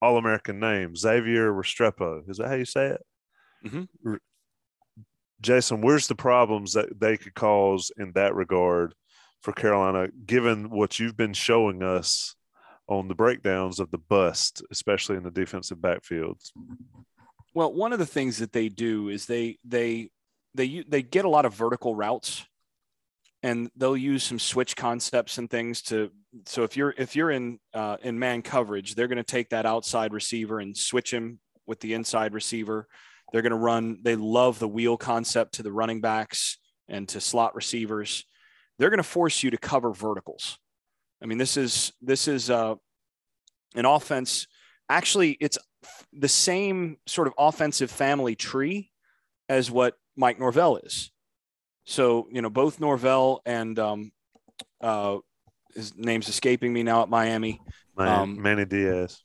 [0.01, 2.27] All American name, Xavier Restrepo.
[2.29, 3.05] Is that how you say it?
[3.65, 4.15] Mm-hmm.
[5.41, 8.93] Jason, where's the problems that they could cause in that regard
[9.41, 12.35] for Carolina, given what you've been showing us
[12.87, 16.51] on the breakdowns of the bust, especially in the defensive backfields?
[17.53, 20.11] Well, one of the things that they do is they they
[20.53, 22.45] they they get a lot of vertical routes
[23.43, 26.11] and they'll use some switch concepts and things to
[26.45, 29.65] so if you're if you're in uh, in man coverage they're going to take that
[29.65, 32.87] outside receiver and switch him with the inside receiver
[33.31, 37.21] they're going to run they love the wheel concept to the running backs and to
[37.21, 38.25] slot receivers
[38.77, 40.57] they're going to force you to cover verticals
[41.21, 42.75] i mean this is this is uh,
[43.75, 44.47] an offense
[44.89, 45.57] actually it's
[46.13, 48.91] the same sort of offensive family tree
[49.49, 51.11] as what Mike Norvell is.
[51.85, 54.11] So, you know, both Norvell and um,
[54.81, 55.17] uh,
[55.73, 57.59] his name's escaping me now at Miami.
[57.97, 59.19] Um, Manny Diaz.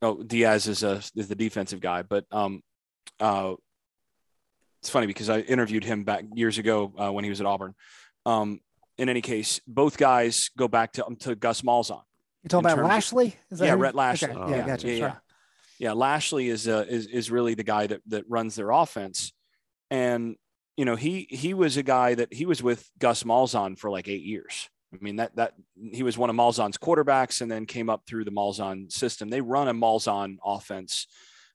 [0.00, 2.62] Oh, Diaz is a is the defensive guy, but um,
[3.20, 3.54] uh,
[4.80, 7.74] it's funny because I interviewed him back years ago uh, when he was at Auburn.
[8.24, 8.60] Um,
[8.96, 12.02] in any case, both guys go back to um, to Gus Malzahn.
[12.42, 13.34] You're talking about Lashlee?
[13.56, 14.30] yeah, Rhett Lashlee.
[14.30, 14.56] Okay.
[14.56, 14.88] yeah, gotcha.
[14.88, 15.14] Yeah, yeah.
[15.78, 19.32] yeah, Lashlee is uh, is is really the guy that that runs their offense
[19.90, 20.36] and
[20.76, 24.08] you know he he was a guy that he was with Gus Malzahn for like
[24.08, 24.68] eight years.
[24.92, 25.54] I mean that that
[25.92, 29.28] he was one of Malzahn's quarterbacks and then came up through the Malzahn system.
[29.28, 31.06] They run a Malzahn offense,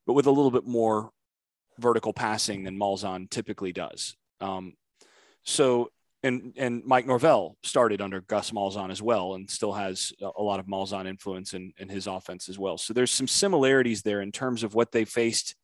[0.06, 1.12] but with a little bit more
[1.80, 4.16] vertical passing than Malzahn typically does.
[4.42, 4.74] Um,
[5.44, 5.90] so
[6.24, 10.60] and and Mike Norvell started under Gus Malzahn as well, and still has a lot
[10.60, 12.78] of Malzahn influence in, in his offense as well.
[12.78, 15.56] So there's some similarities there in terms of what they faced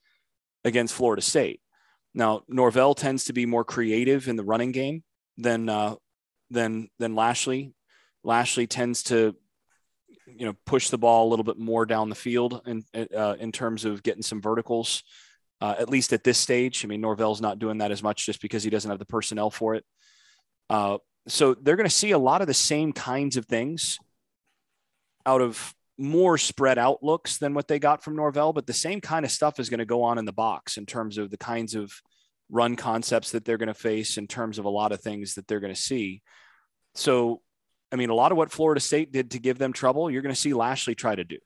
[0.66, 1.62] against Florida State.
[2.14, 5.04] Now Norvell tends to be more creative in the running game
[5.38, 5.96] than uh,
[6.50, 7.72] than than Lashlee.
[8.24, 9.36] Lashlee tends to
[10.28, 12.84] you know push the ball a little bit more down the field in
[13.16, 15.04] uh, in terms of getting some verticals.
[15.62, 18.42] Uh, at least at this stage, I mean Norvell's not doing that as much just
[18.42, 19.86] because he doesn't have the personnel for it.
[20.70, 24.00] Uh, so they're going to see a lot of the same kinds of things
[25.26, 29.02] out of more spread out looks than what they got from Norvell, but the same
[29.02, 31.38] kind of stuff is going to go on in the box in terms of the
[31.38, 31.92] kinds of
[32.50, 35.46] run concepts that they're going to face, in terms of a lot of things that
[35.48, 36.22] they're going to see.
[36.96, 37.42] So,
[37.92, 40.34] I mean, a lot of what Florida State did to give them trouble, you're going
[40.34, 41.38] to see Lashlee try to do.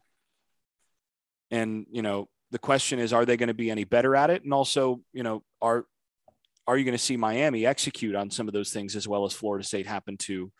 [1.52, 4.44] And, you know, the question is, are they going to be any better at it?
[4.44, 5.86] And also, you know, are
[6.66, 9.34] are you going to see Miami execute on some of those things as well as
[9.34, 10.52] Florida State happened to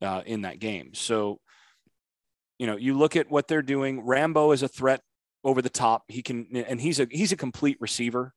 [0.00, 0.94] uh, in that game?
[0.94, 1.40] So
[2.58, 4.06] you know, you look at what they're doing.
[4.06, 5.00] Rambo is a threat
[5.42, 6.04] over the top.
[6.06, 8.32] He can, and he's a he's a complete receiver.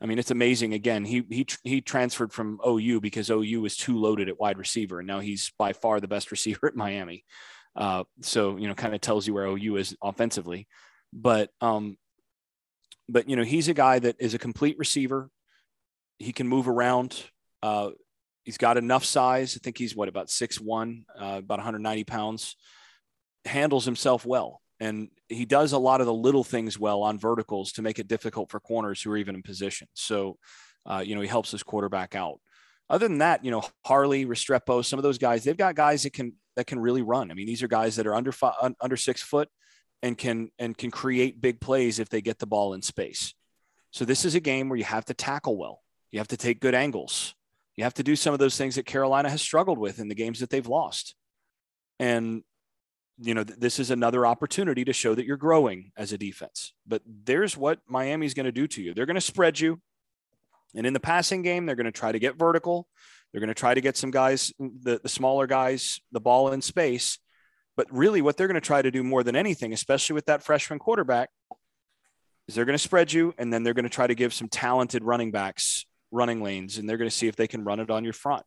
[0.00, 0.74] I mean, it's amazing.
[0.74, 4.98] Again, he he he transferred from OU because OU was too loaded at wide receiver,
[4.98, 7.24] and now he's by far the best receiver at Miami.
[7.76, 10.66] Uh, so you know, kind of tells you where OU is offensively.
[11.12, 11.96] But um,
[13.08, 15.30] but you know, he's a guy that is a complete receiver.
[16.18, 17.22] He can move around.
[17.62, 17.90] Uh,
[18.44, 19.56] he's got enough size.
[19.56, 22.56] I think he's what about six one, uh, about 190 pounds
[23.44, 24.60] handles himself well.
[24.80, 28.06] And he does a lot of the little things well on verticals to make it
[28.06, 29.88] difficult for corners who are even in position.
[29.94, 30.38] So,
[30.86, 32.40] uh, you know, he helps his quarterback out.
[32.88, 36.12] Other than that, you know, Harley, Restrepo, some of those guys, they've got guys that
[36.12, 37.30] can that can really run.
[37.30, 39.48] I mean, these are guys that are under five, under six foot
[40.02, 43.34] and can and can create big plays if they get the ball in space.
[43.90, 45.82] So this is a game where you have to tackle well.
[46.10, 47.34] You have to take good angles.
[47.76, 50.14] You have to do some of those things that Carolina has struggled with in the
[50.14, 51.14] games that they've lost.
[51.98, 52.42] And
[53.20, 56.72] you know, th- this is another opportunity to show that you're growing as a defense.
[56.86, 58.94] But there's what Miami's going to do to you.
[58.94, 59.80] They're going to spread you.
[60.74, 62.88] And in the passing game, they're going to try to get vertical.
[63.32, 66.62] They're going to try to get some guys, the, the smaller guys, the ball in
[66.62, 67.18] space.
[67.78, 70.42] But really, what they're going to try to do more than anything, especially with that
[70.42, 71.30] freshman quarterback,
[72.48, 74.48] is they're going to spread you and then they're going to try to give some
[74.48, 77.88] talented running backs running lanes and they're going to see if they can run it
[77.88, 78.44] on your front.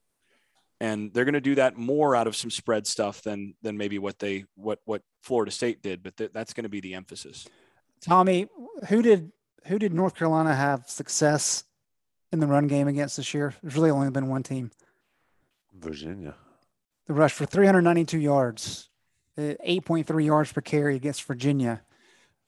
[0.82, 4.00] And they're going to do that more out of some spread stuff than than maybe
[4.00, 7.48] what they what what Florida State did, but th- that's going to be the emphasis.
[8.02, 8.50] Tommy,
[8.90, 9.32] who did
[9.68, 11.64] who did North Carolina have success
[12.34, 13.56] in the run game against this year?
[13.64, 14.72] There's really only been one team.
[15.74, 16.36] Virginia.
[17.08, 18.90] The rush for 392 yards,
[19.38, 21.82] 8.3 yards per carry against Virginia.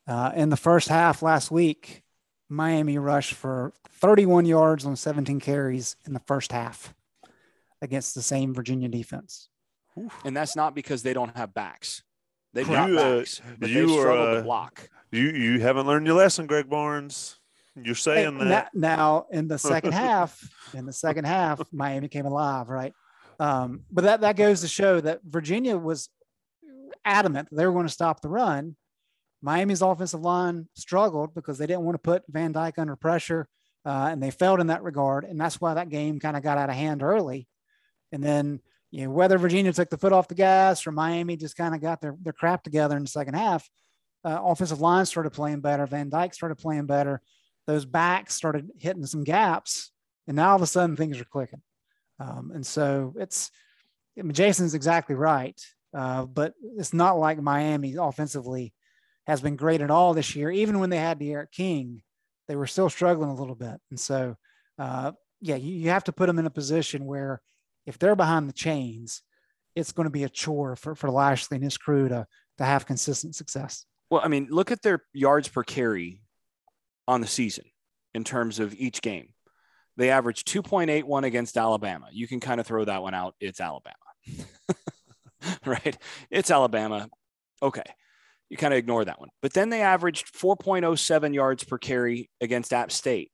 [0.07, 2.03] Uh, in the first half last week,
[2.49, 6.93] Miami rushed for 31 yards on 17 carries in the first half
[7.81, 9.49] against the same Virginia defense.
[10.25, 12.03] And that's not because they don't have backs.
[12.53, 14.89] They've You, got uh, backs, but you they are, struggle uh, to block.
[15.11, 17.39] You you haven't learned your lesson, Greg Barnes.
[17.75, 18.69] You're saying Hey, that.
[18.75, 20.39] na- now in the second half,
[20.73, 22.93] in the second half, Miami came alive, right?
[23.39, 26.09] Um, but that that goes to show that Virginia was
[27.05, 28.75] adamant that they were going to stop the run.
[29.41, 33.47] Miami's offensive line struggled because they didn't want to put Van Dyke under pressure,
[33.85, 36.57] uh, and they failed in that regard, and that's why that game kind of got
[36.57, 37.47] out of hand early.
[38.11, 41.57] And then you know whether Virginia took the foot off the gas or Miami just
[41.57, 43.69] kind of got their their crap together in the second half.
[44.23, 45.85] Uh, offensive line started playing better.
[45.85, 47.21] Van Dyke started playing better
[47.65, 49.91] those backs started hitting some gaps,
[50.27, 51.61] and now all of a sudden things are clicking.
[52.19, 53.51] Um, and so it's
[54.17, 55.59] I mean, Jason's exactly right,
[55.93, 58.73] uh, but it's not like Miami offensively
[59.27, 60.51] has been great at all this year.
[60.51, 62.01] Even when they had D'Eriq King,
[62.47, 63.79] they were still struggling a little bit.
[63.89, 64.35] And so,
[64.77, 67.41] uh, yeah, you, you have to put them in a position where
[67.85, 69.21] if they're behind the chains,
[69.75, 72.27] it's going to be a chore for, for Lashlee and his crew to,
[72.57, 73.85] to have consistent success.
[74.09, 76.21] Well, I mean, look at their yards per carry
[77.07, 77.65] on the season
[78.13, 79.29] in terms of each game.
[79.97, 82.07] They averaged 2.81 against Alabama.
[82.11, 83.35] You can kind of throw that one out.
[83.39, 83.95] It's Alabama.
[85.65, 85.97] right?
[86.29, 87.09] It's Alabama.
[87.61, 87.83] Okay.
[88.49, 89.29] You kind of ignore that one.
[89.41, 93.31] But then they averaged 4.07 yards per carry against App State.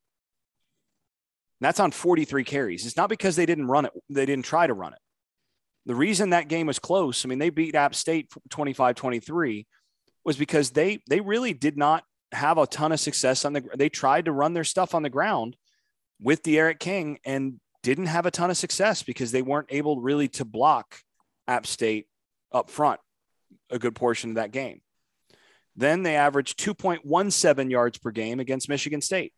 [1.60, 2.86] And that's on 43 carries.
[2.86, 5.00] It's not because they didn't run it, they didn't try to run it.
[5.86, 9.68] The reason that game was close, I mean, they beat App State 25 23,
[10.24, 13.90] was because they they really did not have a ton of success on the they
[13.90, 15.56] tried to run their stuff on the ground
[16.22, 20.28] with D'Eriq King and didn't have a ton of success because they weren't able really
[20.28, 21.00] to block
[21.50, 22.08] App State
[22.52, 23.00] up front
[23.70, 24.82] a good portion of that game.
[25.76, 29.34] Then they averaged 2.17 yards per game against Michigan State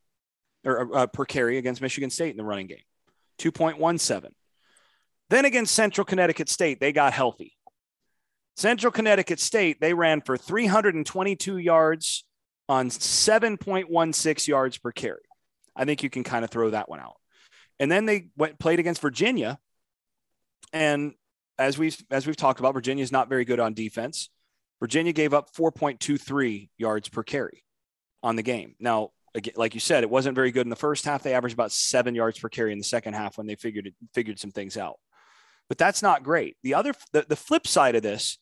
[0.65, 2.83] or uh, per carry against Michigan State in the running game.
[3.39, 4.31] 2.17.
[5.29, 7.53] Then against Central Connecticut State, they got healthy.
[8.57, 12.25] Central Connecticut State, they ran for 322 yards
[12.67, 15.21] on 7.16 yards per carry.
[15.75, 17.15] I think you can kind of throw that one out.
[17.79, 19.57] And then they went played against Virginia.
[20.73, 21.13] And
[21.61, 24.29] as we've as we've talked about, Virginia is not very good on defense.
[24.79, 27.63] Virginia gave up 4.23 yards per carry
[28.23, 28.75] on the game.
[28.79, 31.21] Now, again, like you said, it wasn't very good in the first half.
[31.21, 33.93] They averaged about seven yards per carry in the second half when they figured it,
[34.13, 34.97] figured some things out.
[35.69, 36.57] But that's not great.
[36.63, 38.37] The other the, the flip side of this,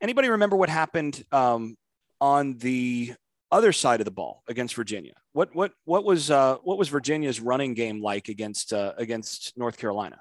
[0.00, 1.76] anybody remember what happened um,
[2.20, 3.14] on the
[3.50, 5.14] other side of the ball against Virginia?
[5.32, 9.78] What what what was uh, what was Virginia's running game like against uh, against North
[9.78, 10.20] Carolina?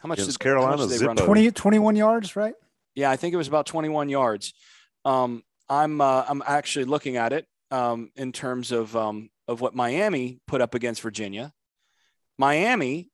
[0.00, 1.16] How much Against did, how much Carolina, did they run?
[1.16, 2.54] 20, 21 yards, right?
[2.94, 4.54] Yeah, I think it was about 21 yards.
[5.04, 9.74] Um, I'm uh, I'm actually looking at it um, in terms of um, of what
[9.74, 11.52] Miami put up against Virginia.
[12.38, 13.10] Miami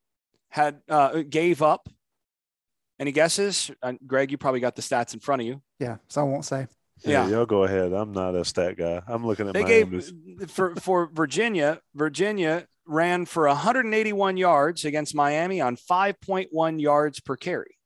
[0.51, 1.89] had uh, gave up.
[3.01, 4.31] Any guesses, uh, Greg?
[4.31, 5.61] You probably got the stats in front of you.
[5.81, 5.97] Yeah.
[6.09, 6.69] So I won't say.
[7.05, 7.39] Yeah, Yeah.
[7.39, 7.93] y'all go ahead.
[7.93, 9.03] I'm not a stat guy.
[9.09, 10.13] I'm looking at They Miami's.
[10.13, 11.81] gave for for Virginia.
[11.95, 17.79] Virginia ran for 181 yards against Miami on 5.1 yards per carry.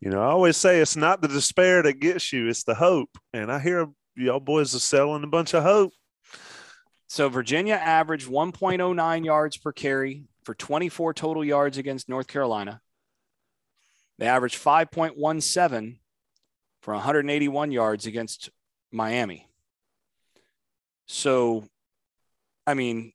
[0.00, 3.10] You know, I always say it's not the despair that gets you; it's the hope.
[3.32, 3.86] And I hear
[4.16, 5.92] y'all boys are selling a bunch of hope.
[7.06, 12.80] So Virginia averaged 1.09 yards per carry for 24 total yards against North Carolina.
[14.18, 15.98] They averaged 5.17
[16.80, 18.50] for 181 yards against
[18.90, 19.48] Miami.
[21.06, 21.64] So,
[22.66, 23.12] I mean,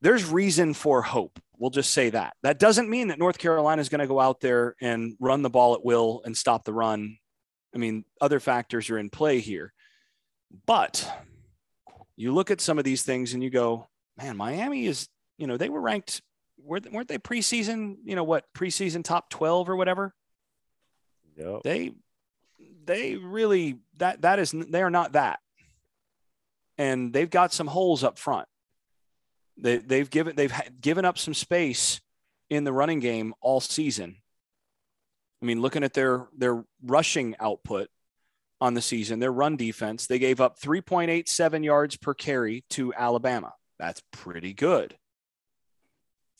[0.00, 1.38] there's reason for hope.
[1.58, 2.34] We'll just say that.
[2.42, 5.50] That doesn't mean that North Carolina is going to go out there and run the
[5.50, 7.18] ball at will and stop the run.
[7.74, 9.72] I mean, other factors are in play here.
[10.66, 11.06] But
[12.16, 15.56] you look at some of these things and you go, man, Miami is, you know,
[15.56, 16.22] they were ranked,
[16.58, 20.14] weren't weren't they preseason, you know, what, preseason top 12 or whatever?
[21.36, 21.62] Yep.
[21.62, 21.92] They,
[22.84, 25.40] they really, that, that is, they are not that.
[26.80, 28.48] And they've got some holes up front.
[29.56, 32.00] They, they've given, they've given up some space
[32.48, 34.16] in the running game all season.
[35.42, 37.88] I mean, looking at their, their rushing output,
[38.60, 43.54] on the season, their run defense, they gave up 3.87 yards per carry to Alabama.
[43.78, 44.96] That's pretty good.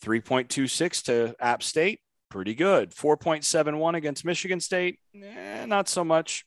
[0.03, 2.91] 3.26 to App State, pretty good.
[2.91, 6.45] 4.71 against Michigan State, eh, not so much.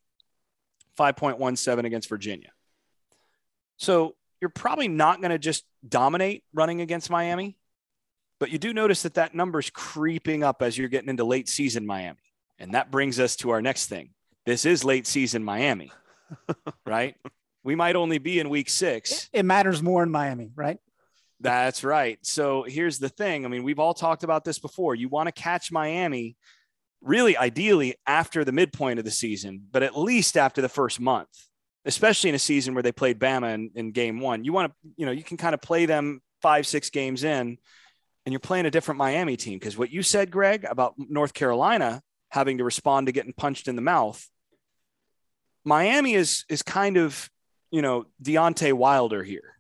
[0.98, 2.50] 5.17 against Virginia.
[3.76, 7.56] So you're probably not going to just dominate running against Miami,
[8.38, 11.86] but you do notice that that number's creeping up as you're getting into late season
[11.86, 12.18] Miami.
[12.58, 14.10] And that brings us to our next thing.
[14.46, 15.90] This is late season Miami,
[16.86, 17.16] right?
[17.62, 19.28] We might only be in week six.
[19.32, 20.78] It matters more in Miami, right?
[21.40, 22.18] That's right.
[22.22, 23.44] So here's the thing.
[23.44, 24.94] I mean, we've all talked about this before.
[24.94, 26.36] You want to catch Miami
[27.00, 31.48] really ideally after the midpoint of the season, but at least after the first month,
[31.84, 34.44] especially in a season where they played Bama in, in game one.
[34.44, 37.58] You want to, you know, you can kind of play them five, six games in,
[38.26, 39.58] and you're playing a different Miami team.
[39.58, 43.76] Because what you said, Greg, about North Carolina having to respond to getting punched in
[43.76, 44.26] the mouth,
[45.64, 47.30] Miami is is kind of,
[47.70, 49.54] you know, Deontay Wilder here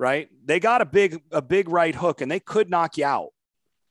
[0.00, 0.30] right?
[0.46, 3.32] They got a big a big right hook and they could knock you out.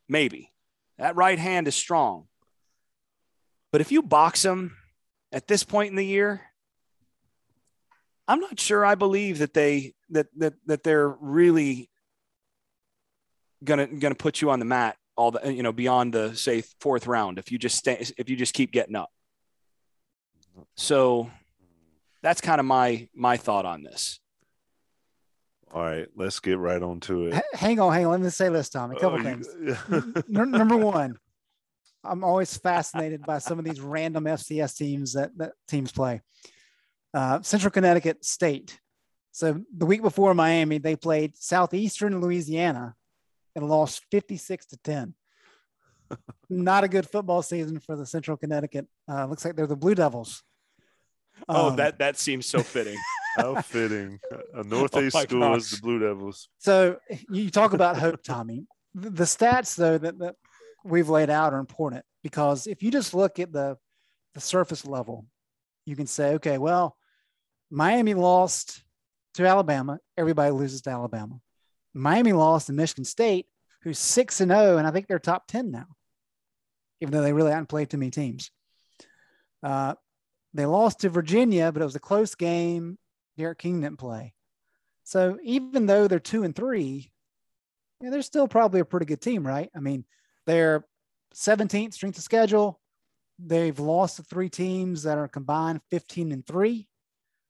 [0.09, 0.51] Maybe.
[0.97, 2.25] That right hand is strong.
[3.71, 4.75] But if you box them
[5.31, 6.41] at this point in the year,
[8.29, 11.89] I'm not sure I believe that they that that that they're really
[13.63, 17.07] gonna gonna put you on the mat all the you know beyond the say fourth
[17.07, 19.09] round if you just stay if you just keep getting up.
[20.77, 21.29] So
[22.21, 24.19] that's kind of my my thought on this.
[25.71, 27.33] All right, let's get right on to it.
[27.35, 28.11] H- hang on, hang on.
[28.11, 28.91] Let me say this, Tom.
[28.91, 29.47] A couple Oh, things.
[29.89, 31.15] you- N- number one,
[32.03, 36.21] I'm always fascinated by some of these random FCS teams that, that teams play.
[37.13, 38.79] Uh, Central Connecticut State.
[39.31, 42.95] So the week before Miami, they played Southeastern Louisiana
[43.55, 45.13] and lost 56 to 10.
[46.49, 48.87] Not a good football season for the Central Connecticut.
[49.07, 50.43] Uh, looks like they're the Blue Devils.
[51.47, 52.97] Oh, Um, that that seems so fitting.
[53.37, 54.19] How fitting.
[54.53, 56.49] A Northeast my school is the Blue Devils.
[56.57, 56.97] So
[57.29, 58.65] you talk about hope, Tommy.
[58.93, 60.35] The the stats though that, that
[60.83, 63.77] we've laid out are important because if you just look at the
[64.33, 65.25] the surface level,
[65.85, 66.97] you can say, okay, well,
[67.69, 68.83] Miami lost
[69.35, 69.99] to Alabama.
[70.17, 71.39] Everybody loses to Alabama.
[71.93, 73.47] Miami lost to Michigan State,
[73.81, 75.87] who's six and zero, and I think they're top ten now,
[77.01, 78.51] even though they really haven't played too many teams.
[79.63, 79.95] Uh,
[80.53, 82.97] they lost to Virginia, but it was a close game.
[83.37, 84.33] D'Eriq King didn't play.
[85.03, 87.11] So even though they're two and three,
[88.01, 89.69] they're still probably a pretty good team, right?
[89.75, 90.05] I mean,
[90.45, 90.85] they're
[91.35, 92.79] 17th strength of schedule.
[93.39, 96.88] They've lost to three teams that are combined 15 and three,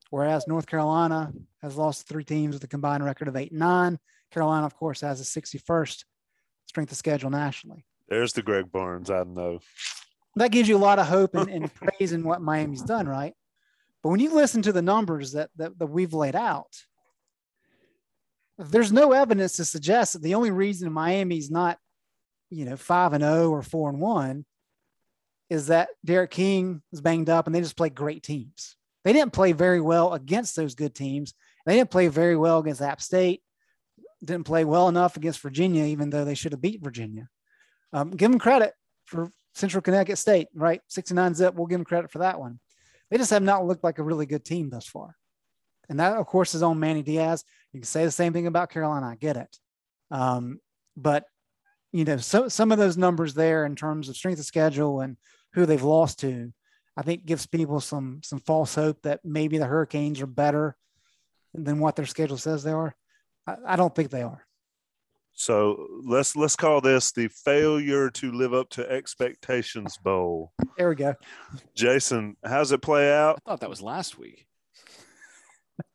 [0.09, 1.31] whereas North Carolina
[1.61, 3.99] has lost three teams with a combined record of eight and nine.
[4.31, 6.03] Carolina, of course, has a 61st
[6.67, 7.85] strength of schedule nationally.
[8.07, 9.59] There's the Greg Barnes I know.
[10.35, 13.33] That gives you a lot of hope and, and praise in what Miami's done, right?
[14.03, 16.73] But when you listen to the numbers that, that, that we've laid out,
[18.57, 21.77] there's no evidence to suggest that the only reason Miami's not,
[22.49, 24.45] you know, five and zero or four and one
[25.49, 28.75] is that D'Eriq King is banged up and they just play great teams.
[29.09, 31.33] They didn't play very well against those good teams.
[31.65, 33.41] They didn't play very well against App State.
[34.23, 37.27] Didn't play well enough against Virginia, even though they should have beat Virginia.
[37.91, 38.71] Um, give them credit
[39.05, 40.81] for Central Connecticut State, right?
[40.89, 41.55] 69 zip.
[41.55, 42.59] We'll give them credit for that one.
[43.09, 45.15] They just have not looked like a really good team thus far.
[45.89, 47.43] And that, of course, is on Manny Diaz.
[47.73, 49.07] You can say the same thing about Carolina.
[49.07, 49.57] I get it.
[50.11, 50.59] Um,
[50.95, 51.25] but,
[51.91, 55.17] you know, so, some of those numbers there in terms of strength of schedule and
[55.53, 56.53] who they've lost to,
[56.99, 60.75] I think gives people some some false hope that maybe the Hurricanes are better
[61.53, 62.93] than what their schedule says they are.
[63.47, 64.45] I, I don't think they are.
[65.31, 70.51] So let's let's call this the failure to live up to expectations bowl.
[70.77, 71.15] There we go.
[71.73, 73.39] Jason, how's it play out?
[73.45, 74.48] I thought that was last week.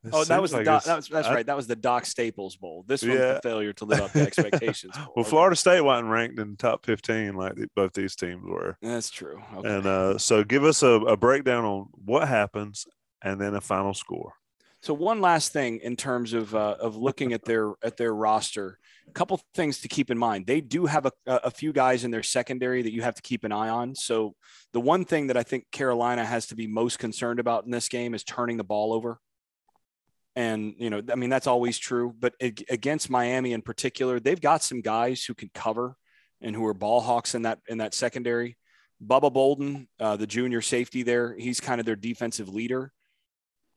[0.05, 1.47] It Oh, that was the Doc, that was that's I- right.
[1.47, 2.85] That was the Doc Staples Bowl.
[2.87, 3.35] This one's Yeah.
[3.35, 4.95] the failure to live up to expectations.
[4.99, 5.31] Well, Okay.
[5.31, 8.77] Florida State wasn't ranked in the top 15 like the, both these teams were.
[8.83, 9.43] That's true.
[9.57, 9.69] Okay.
[9.69, 12.87] And uh, so give us a, a breakdown on what happens
[13.23, 14.35] and then a final score.
[14.83, 18.79] So one last thing in terms of uh, of looking at their at their roster,
[19.09, 20.47] a couple things to keep in mind.
[20.47, 23.45] They do have a, a few guys in their secondary that you have to keep
[23.45, 23.95] an eye on.
[23.95, 24.35] So
[24.75, 27.89] the one thing that I think Carolina has to be most concerned about in this
[27.89, 29.19] game is turning the ball over.
[30.37, 34.62] And you know, I mean that's always true, but against Miami in particular, they've got
[34.62, 35.97] some guys who can cover
[36.41, 38.57] and who are ball hawks in that in that secondary.
[39.05, 42.93] Bubba Bolden, uh, the junior safety there, he's kind of their defensive leader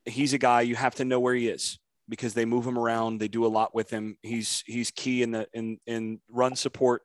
[0.07, 1.79] he's a guy you have to know where he is
[2.09, 3.19] because they move him around.
[3.19, 4.17] They do a lot with him.
[4.21, 7.03] He's he's key in the in in run support,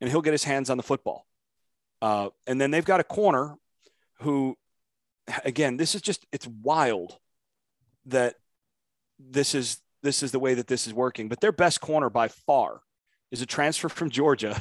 [0.00, 1.26] and he'll get his hands on the football.
[2.00, 3.56] Uh, and then they've got a corner
[4.20, 4.56] who
[5.44, 7.18] again, this is just it's wild
[8.06, 8.36] that
[9.18, 11.28] this is this is the way that this is working.
[11.28, 12.80] But their best corner by far
[13.30, 14.60] is a transfer from Georgia,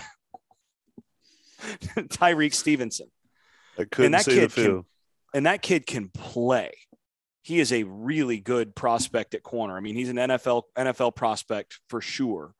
[1.95, 3.07] Tyrique Stevenson.
[3.77, 4.85] I couldn't that see the kid can-
[5.33, 6.71] and that kid can play.
[7.43, 9.77] He is a really good prospect at corner.
[9.77, 12.53] I mean, he's an NFL NFL prospect for sure.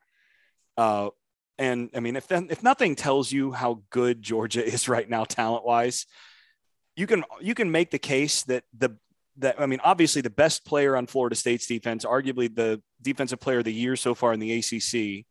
[0.78, 1.10] Uh,
[1.58, 5.66] and I mean, if if nothing tells you how good Georgia is right now, talent
[5.66, 6.06] wise,
[6.96, 8.98] you can you can make the case that the
[9.38, 13.60] that I mean, obviously the best player on Florida State's defense, arguably the defensive player
[13.60, 15.26] of the year so far in the ACC,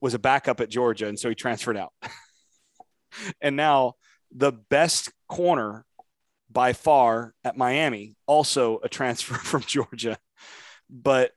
[0.00, 1.92] was a backup at Georgia, and so he transferred out.
[3.40, 3.94] and now
[4.34, 5.84] the best corner
[6.50, 10.18] by far at Miami, also a transfer from Georgia.
[10.90, 11.32] But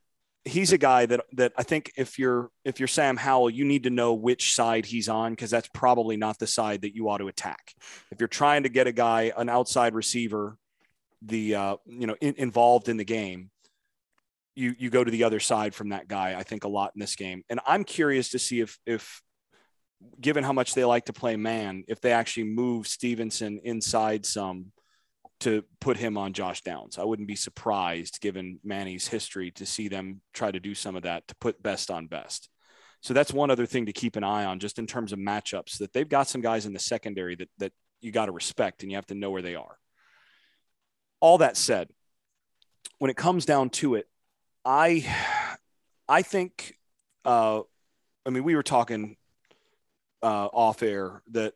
[0.46, 3.84] he's a guy that that I think if you're if you're Sam Howell, you need
[3.84, 7.18] to know which side he's on because that's probably not the side that you ought
[7.18, 7.74] to attack.
[8.12, 10.58] If you're trying to get a guy, an outside receiver,
[11.22, 13.50] the uh, you know in, involved in the game,
[14.56, 16.36] you you go to the other side from that guy.
[16.38, 19.22] I think a lot in this game, and I'm curious to see if if
[20.20, 24.72] given how much they like to play man, if they actually move Stevenson inside some
[25.40, 26.98] to put him on Josh Downs.
[26.98, 31.04] I wouldn't be surprised, given Manny's history, to see them try to do some of
[31.04, 32.50] that to put best on best.
[33.02, 35.78] So that's one other thing to keep an eye on, just in terms of matchups.
[35.78, 38.92] That they've got some guys in the secondary that that you got to respect, and
[38.92, 39.78] you have to know where they are.
[41.20, 41.90] All that said,
[43.00, 44.08] when it comes down to it,
[44.66, 45.06] I
[46.08, 46.76] I think.
[47.26, 47.62] Uh,
[48.26, 49.16] I mean, we were talking
[50.22, 51.54] uh, off air that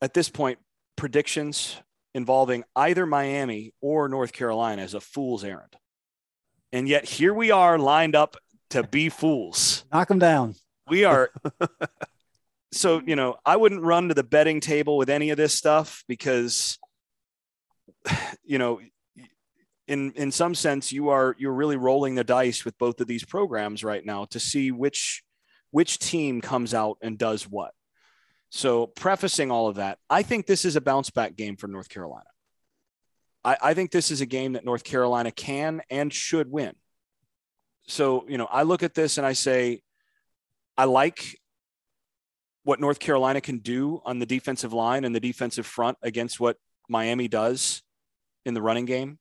[0.00, 0.58] at this point,
[0.96, 1.76] predictions
[2.14, 5.76] involving either Miami or North Carolina is a fool's errand.
[6.72, 8.36] And yet here we are lined up
[8.70, 9.84] to be fools.
[9.92, 10.54] Knock them down.
[10.88, 11.30] We are.
[12.72, 16.04] so, you know, I wouldn't run to the betting table with any of this stuff
[16.08, 16.78] because,
[18.44, 18.80] you know,
[19.88, 23.24] in in some sense you are you're really rolling the dice with both of these
[23.24, 25.22] programs right now to see which
[25.70, 27.72] which team comes out and does what.
[28.50, 31.88] So, prefacing all of that, I think this is a bounce back game for North
[31.88, 32.28] Carolina.
[33.44, 36.74] I, I, think this is a game that North Carolina can and should win.
[37.88, 39.82] So, you know, I look at this and I say,
[40.78, 41.38] I like
[42.62, 46.56] what North Carolina can do on the defensive line and the defensive front against what
[46.88, 47.82] Miami does
[48.46, 49.18] in the running game,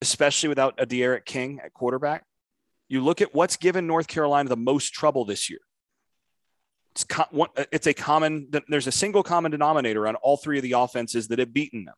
[0.00, 2.24] especially without a D'Eriq King at quarterback.
[2.88, 5.60] You look at what's given North Carolina the most trouble this year
[6.92, 10.72] it's, co- it's a common there's a single common denominator on all three of the
[10.72, 11.94] offenses that have beaten them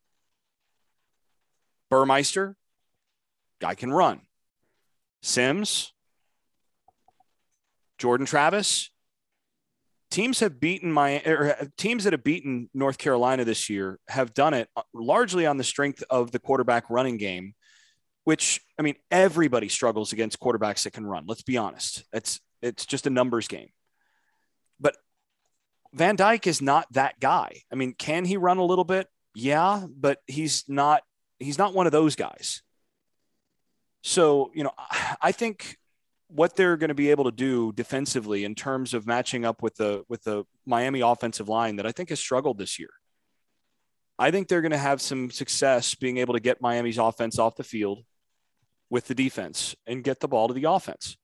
[1.90, 2.56] burmeister
[3.60, 4.20] guy can run
[5.20, 5.92] sims
[7.98, 8.90] jordan travis
[10.14, 14.54] teams have beaten my or teams that have beaten north carolina this year have done
[14.54, 17.54] it uh, largely on the strength of the quarterback running game
[18.24, 22.86] which i mean everybody struggles against quarterbacks that can run let's be honest it's it's
[22.86, 23.68] just a numbers game
[24.80, 24.96] but
[25.94, 27.62] Van Dyke is not that guy.
[27.72, 29.06] I mean, can he run a little bit?
[29.34, 31.02] Yeah, but he's not
[31.38, 32.62] he's not one of those guys.
[34.02, 34.72] So, you know,
[35.22, 35.78] I think
[36.34, 39.76] what they're going to be able to do defensively in terms of matching up with
[39.76, 42.90] the with the Miami offensive line that I think has struggled this year.
[44.18, 47.56] I think they're going to have some success being able to get Miami's offense off
[47.56, 48.04] the field
[48.90, 51.16] with the defense and get the ball to the offense.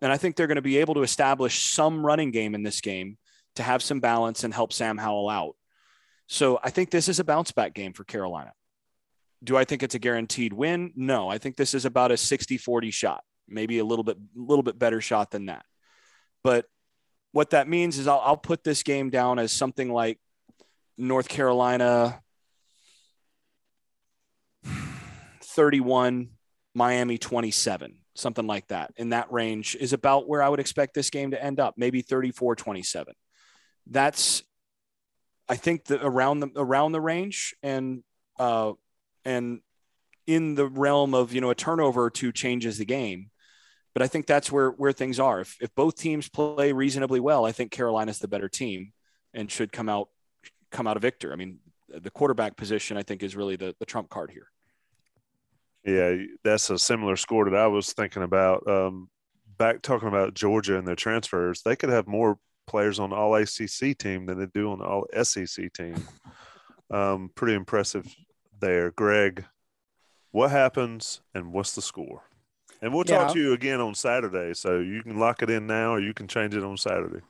[0.00, 2.80] And I think they're going to be able to establish some running game in this
[2.80, 3.18] game
[3.56, 5.56] to have some balance and help Sam Howell out.
[6.26, 8.52] So I think this is a bounce back game for Carolina.
[9.44, 10.92] Do I think it's a guaranteed win?
[10.96, 14.78] No, I think this is about a 60-40 shot, maybe a little bit little bit
[14.78, 15.64] better shot than that.
[16.42, 16.66] But
[17.32, 20.18] what that means is I'll, I'll put this game down as something like
[20.98, 22.20] North Carolina
[25.42, 26.30] 31,
[26.74, 31.10] Miami 27 something like that in that range is about where I would expect this
[31.10, 33.14] game to end up, maybe 34 27.
[33.86, 34.42] That's,
[35.48, 38.02] I think, the around the around the range and
[38.38, 38.72] uh,
[39.24, 39.60] and
[40.26, 43.30] in the realm of you know a turnover or two changes the game.
[43.94, 45.40] But I think that's where where things are.
[45.40, 48.92] If if both teams play reasonably well, I think Carolina's the better team
[49.34, 50.08] and should come out
[50.70, 51.32] come out a victor.
[51.32, 54.48] I mean, the quarterback position I think is really the the trump card here.
[55.84, 58.66] Yeah, that's a similar score that I was thinking about.
[58.68, 59.10] Um,
[59.58, 63.98] back talking about Georgia and their transfers, they could have more players on All ACC
[63.98, 65.94] team than they do on All SEC team.
[66.90, 68.14] Um, pretty impressive
[68.60, 69.46] there, Greg.
[70.30, 72.24] What happens and what's the score?
[72.82, 73.18] And we'll Yeah.
[73.18, 76.12] talk to you again on Saturday, so you can lock it in now, or you
[76.12, 77.20] can change it on Saturday.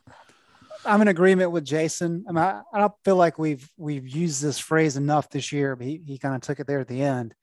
[0.85, 2.25] I'm in agreement with Jason.
[2.27, 5.75] I mean, I, I don't feel like we've we've used this phrase enough this year,
[5.75, 7.33] but he, he kind of took it there at the end.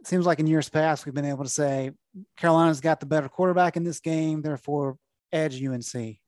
[0.00, 1.92] It seems like in years past we've been able to say
[2.36, 4.98] Carolina's got the better quarterback in this game, therefore
[5.32, 6.18] edge UNC.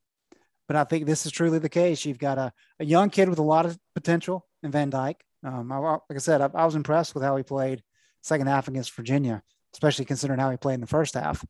[0.67, 2.05] But I think this is truly the case.
[2.05, 5.23] You've got a, a young kid with a lot of potential in Van Dyke.
[5.45, 7.83] Um, I, like I said, I, I was impressed with how he played
[8.23, 9.43] second half against Virginia,
[9.75, 11.45] especially considering how he played in the first half.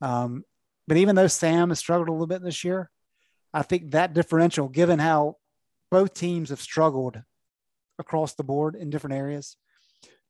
[0.00, 0.44] Um,
[0.86, 2.90] but even though Sam has struggled a little bit this year,
[3.52, 5.36] I think that differential, given how
[5.90, 7.20] both teams have struggled
[7.98, 9.56] across the board in different areas,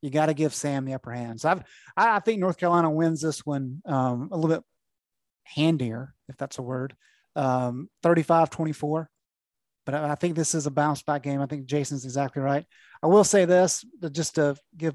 [0.03, 1.41] you got to give Sam the upper hand.
[1.41, 1.65] So I've,
[1.97, 4.65] I think North Carolina wins this one um, a little bit
[5.45, 6.95] handier, if that's a word,
[7.35, 9.11] um, 35 24.
[9.85, 11.41] But I, I think this is a bounce back game.
[11.41, 12.65] I think Jason's exactly right.
[13.03, 14.95] I will say this just to give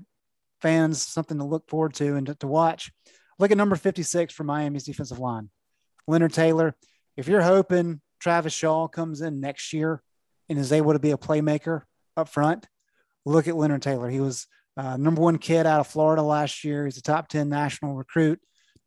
[0.61, 2.91] fans something to look forward to and to, to watch.
[3.39, 5.49] Look at number 56 for Miami's defensive line,
[6.07, 6.75] Leonard Taylor.
[7.17, 10.01] If you're hoping Travis Shaw comes in next year
[10.47, 11.81] and is able to be a playmaker
[12.15, 12.67] up front,
[13.25, 14.09] look at Leonard Taylor.
[14.09, 14.47] He was
[14.77, 16.85] uh, number one kid out of Florida last year.
[16.85, 18.39] He's a top 10 national recruit,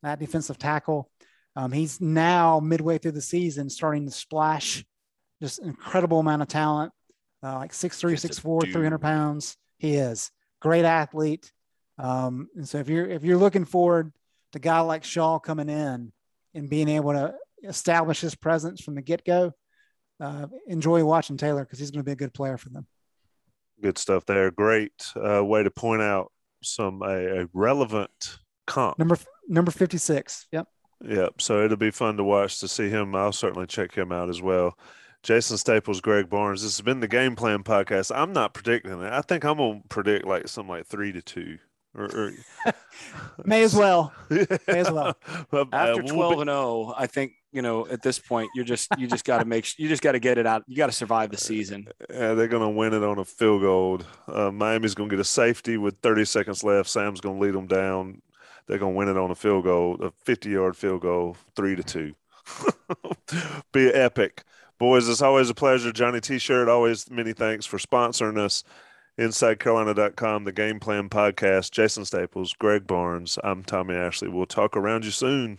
[0.02, 1.10] that defensive tackle.
[1.56, 4.84] Um, he's now midway through the season starting to splash
[5.40, 6.92] just incredible amount of talent,
[7.42, 9.56] uh, like 6'3, 6'4, 300 pounds.
[9.78, 11.52] He is great athlete.
[11.98, 14.12] Um, and so if you're, if you're looking forward
[14.52, 16.12] to a guy like Shaw coming in
[16.54, 17.34] and being able to
[17.66, 19.52] establish his presence from the get go.
[20.20, 22.86] Uh, enjoy watching Taylor because he's going to be a good player for them.
[23.82, 24.50] Good stuff there.
[24.50, 26.30] Great uh, way to point out
[26.62, 28.98] some a, a, relevant comp.
[28.98, 29.18] Number
[29.48, 30.46] number fifty six.
[30.52, 30.68] Yep.
[31.04, 31.42] Yep.
[31.42, 33.14] So it'll be fun to watch to see him.
[33.14, 34.78] I'll certainly check him out as well.
[35.24, 36.62] Jason Staples, Greg Barnes.
[36.62, 38.14] This has been the Game Plan Podcast.
[38.14, 39.12] I'm not predicting it.
[39.12, 41.58] I think I'm gonna predict like something like three to two.
[41.94, 42.32] Or, or...
[43.44, 44.12] may as well.
[44.30, 45.16] May as well.
[45.72, 49.06] After twelve and zero, oh, I think you know at this point you're just you
[49.06, 50.64] just got to make you just got to get it out.
[50.66, 51.86] You got to survive the season.
[52.10, 54.00] Yeah, they're gonna win it on a field goal.
[54.26, 56.88] Uh, Miami's gonna get a safety with 30 seconds left.
[56.88, 58.22] Sam's gonna lead them down.
[58.66, 61.82] They're gonna win it on a field goal, a 50 yard field goal, three to
[61.82, 62.14] two.
[63.72, 64.42] Be epic.
[64.78, 65.92] Boys, it's always a pleasure.
[65.92, 68.64] Johnny T shirt, always many thanks for sponsoring us.
[69.18, 71.70] InsideCarolina.com, the Game Plan Podcast.
[71.70, 73.38] Jason Staples, Greg Barnes.
[73.44, 74.28] I'm Tommy Ashley.
[74.28, 75.58] We'll talk around you soon.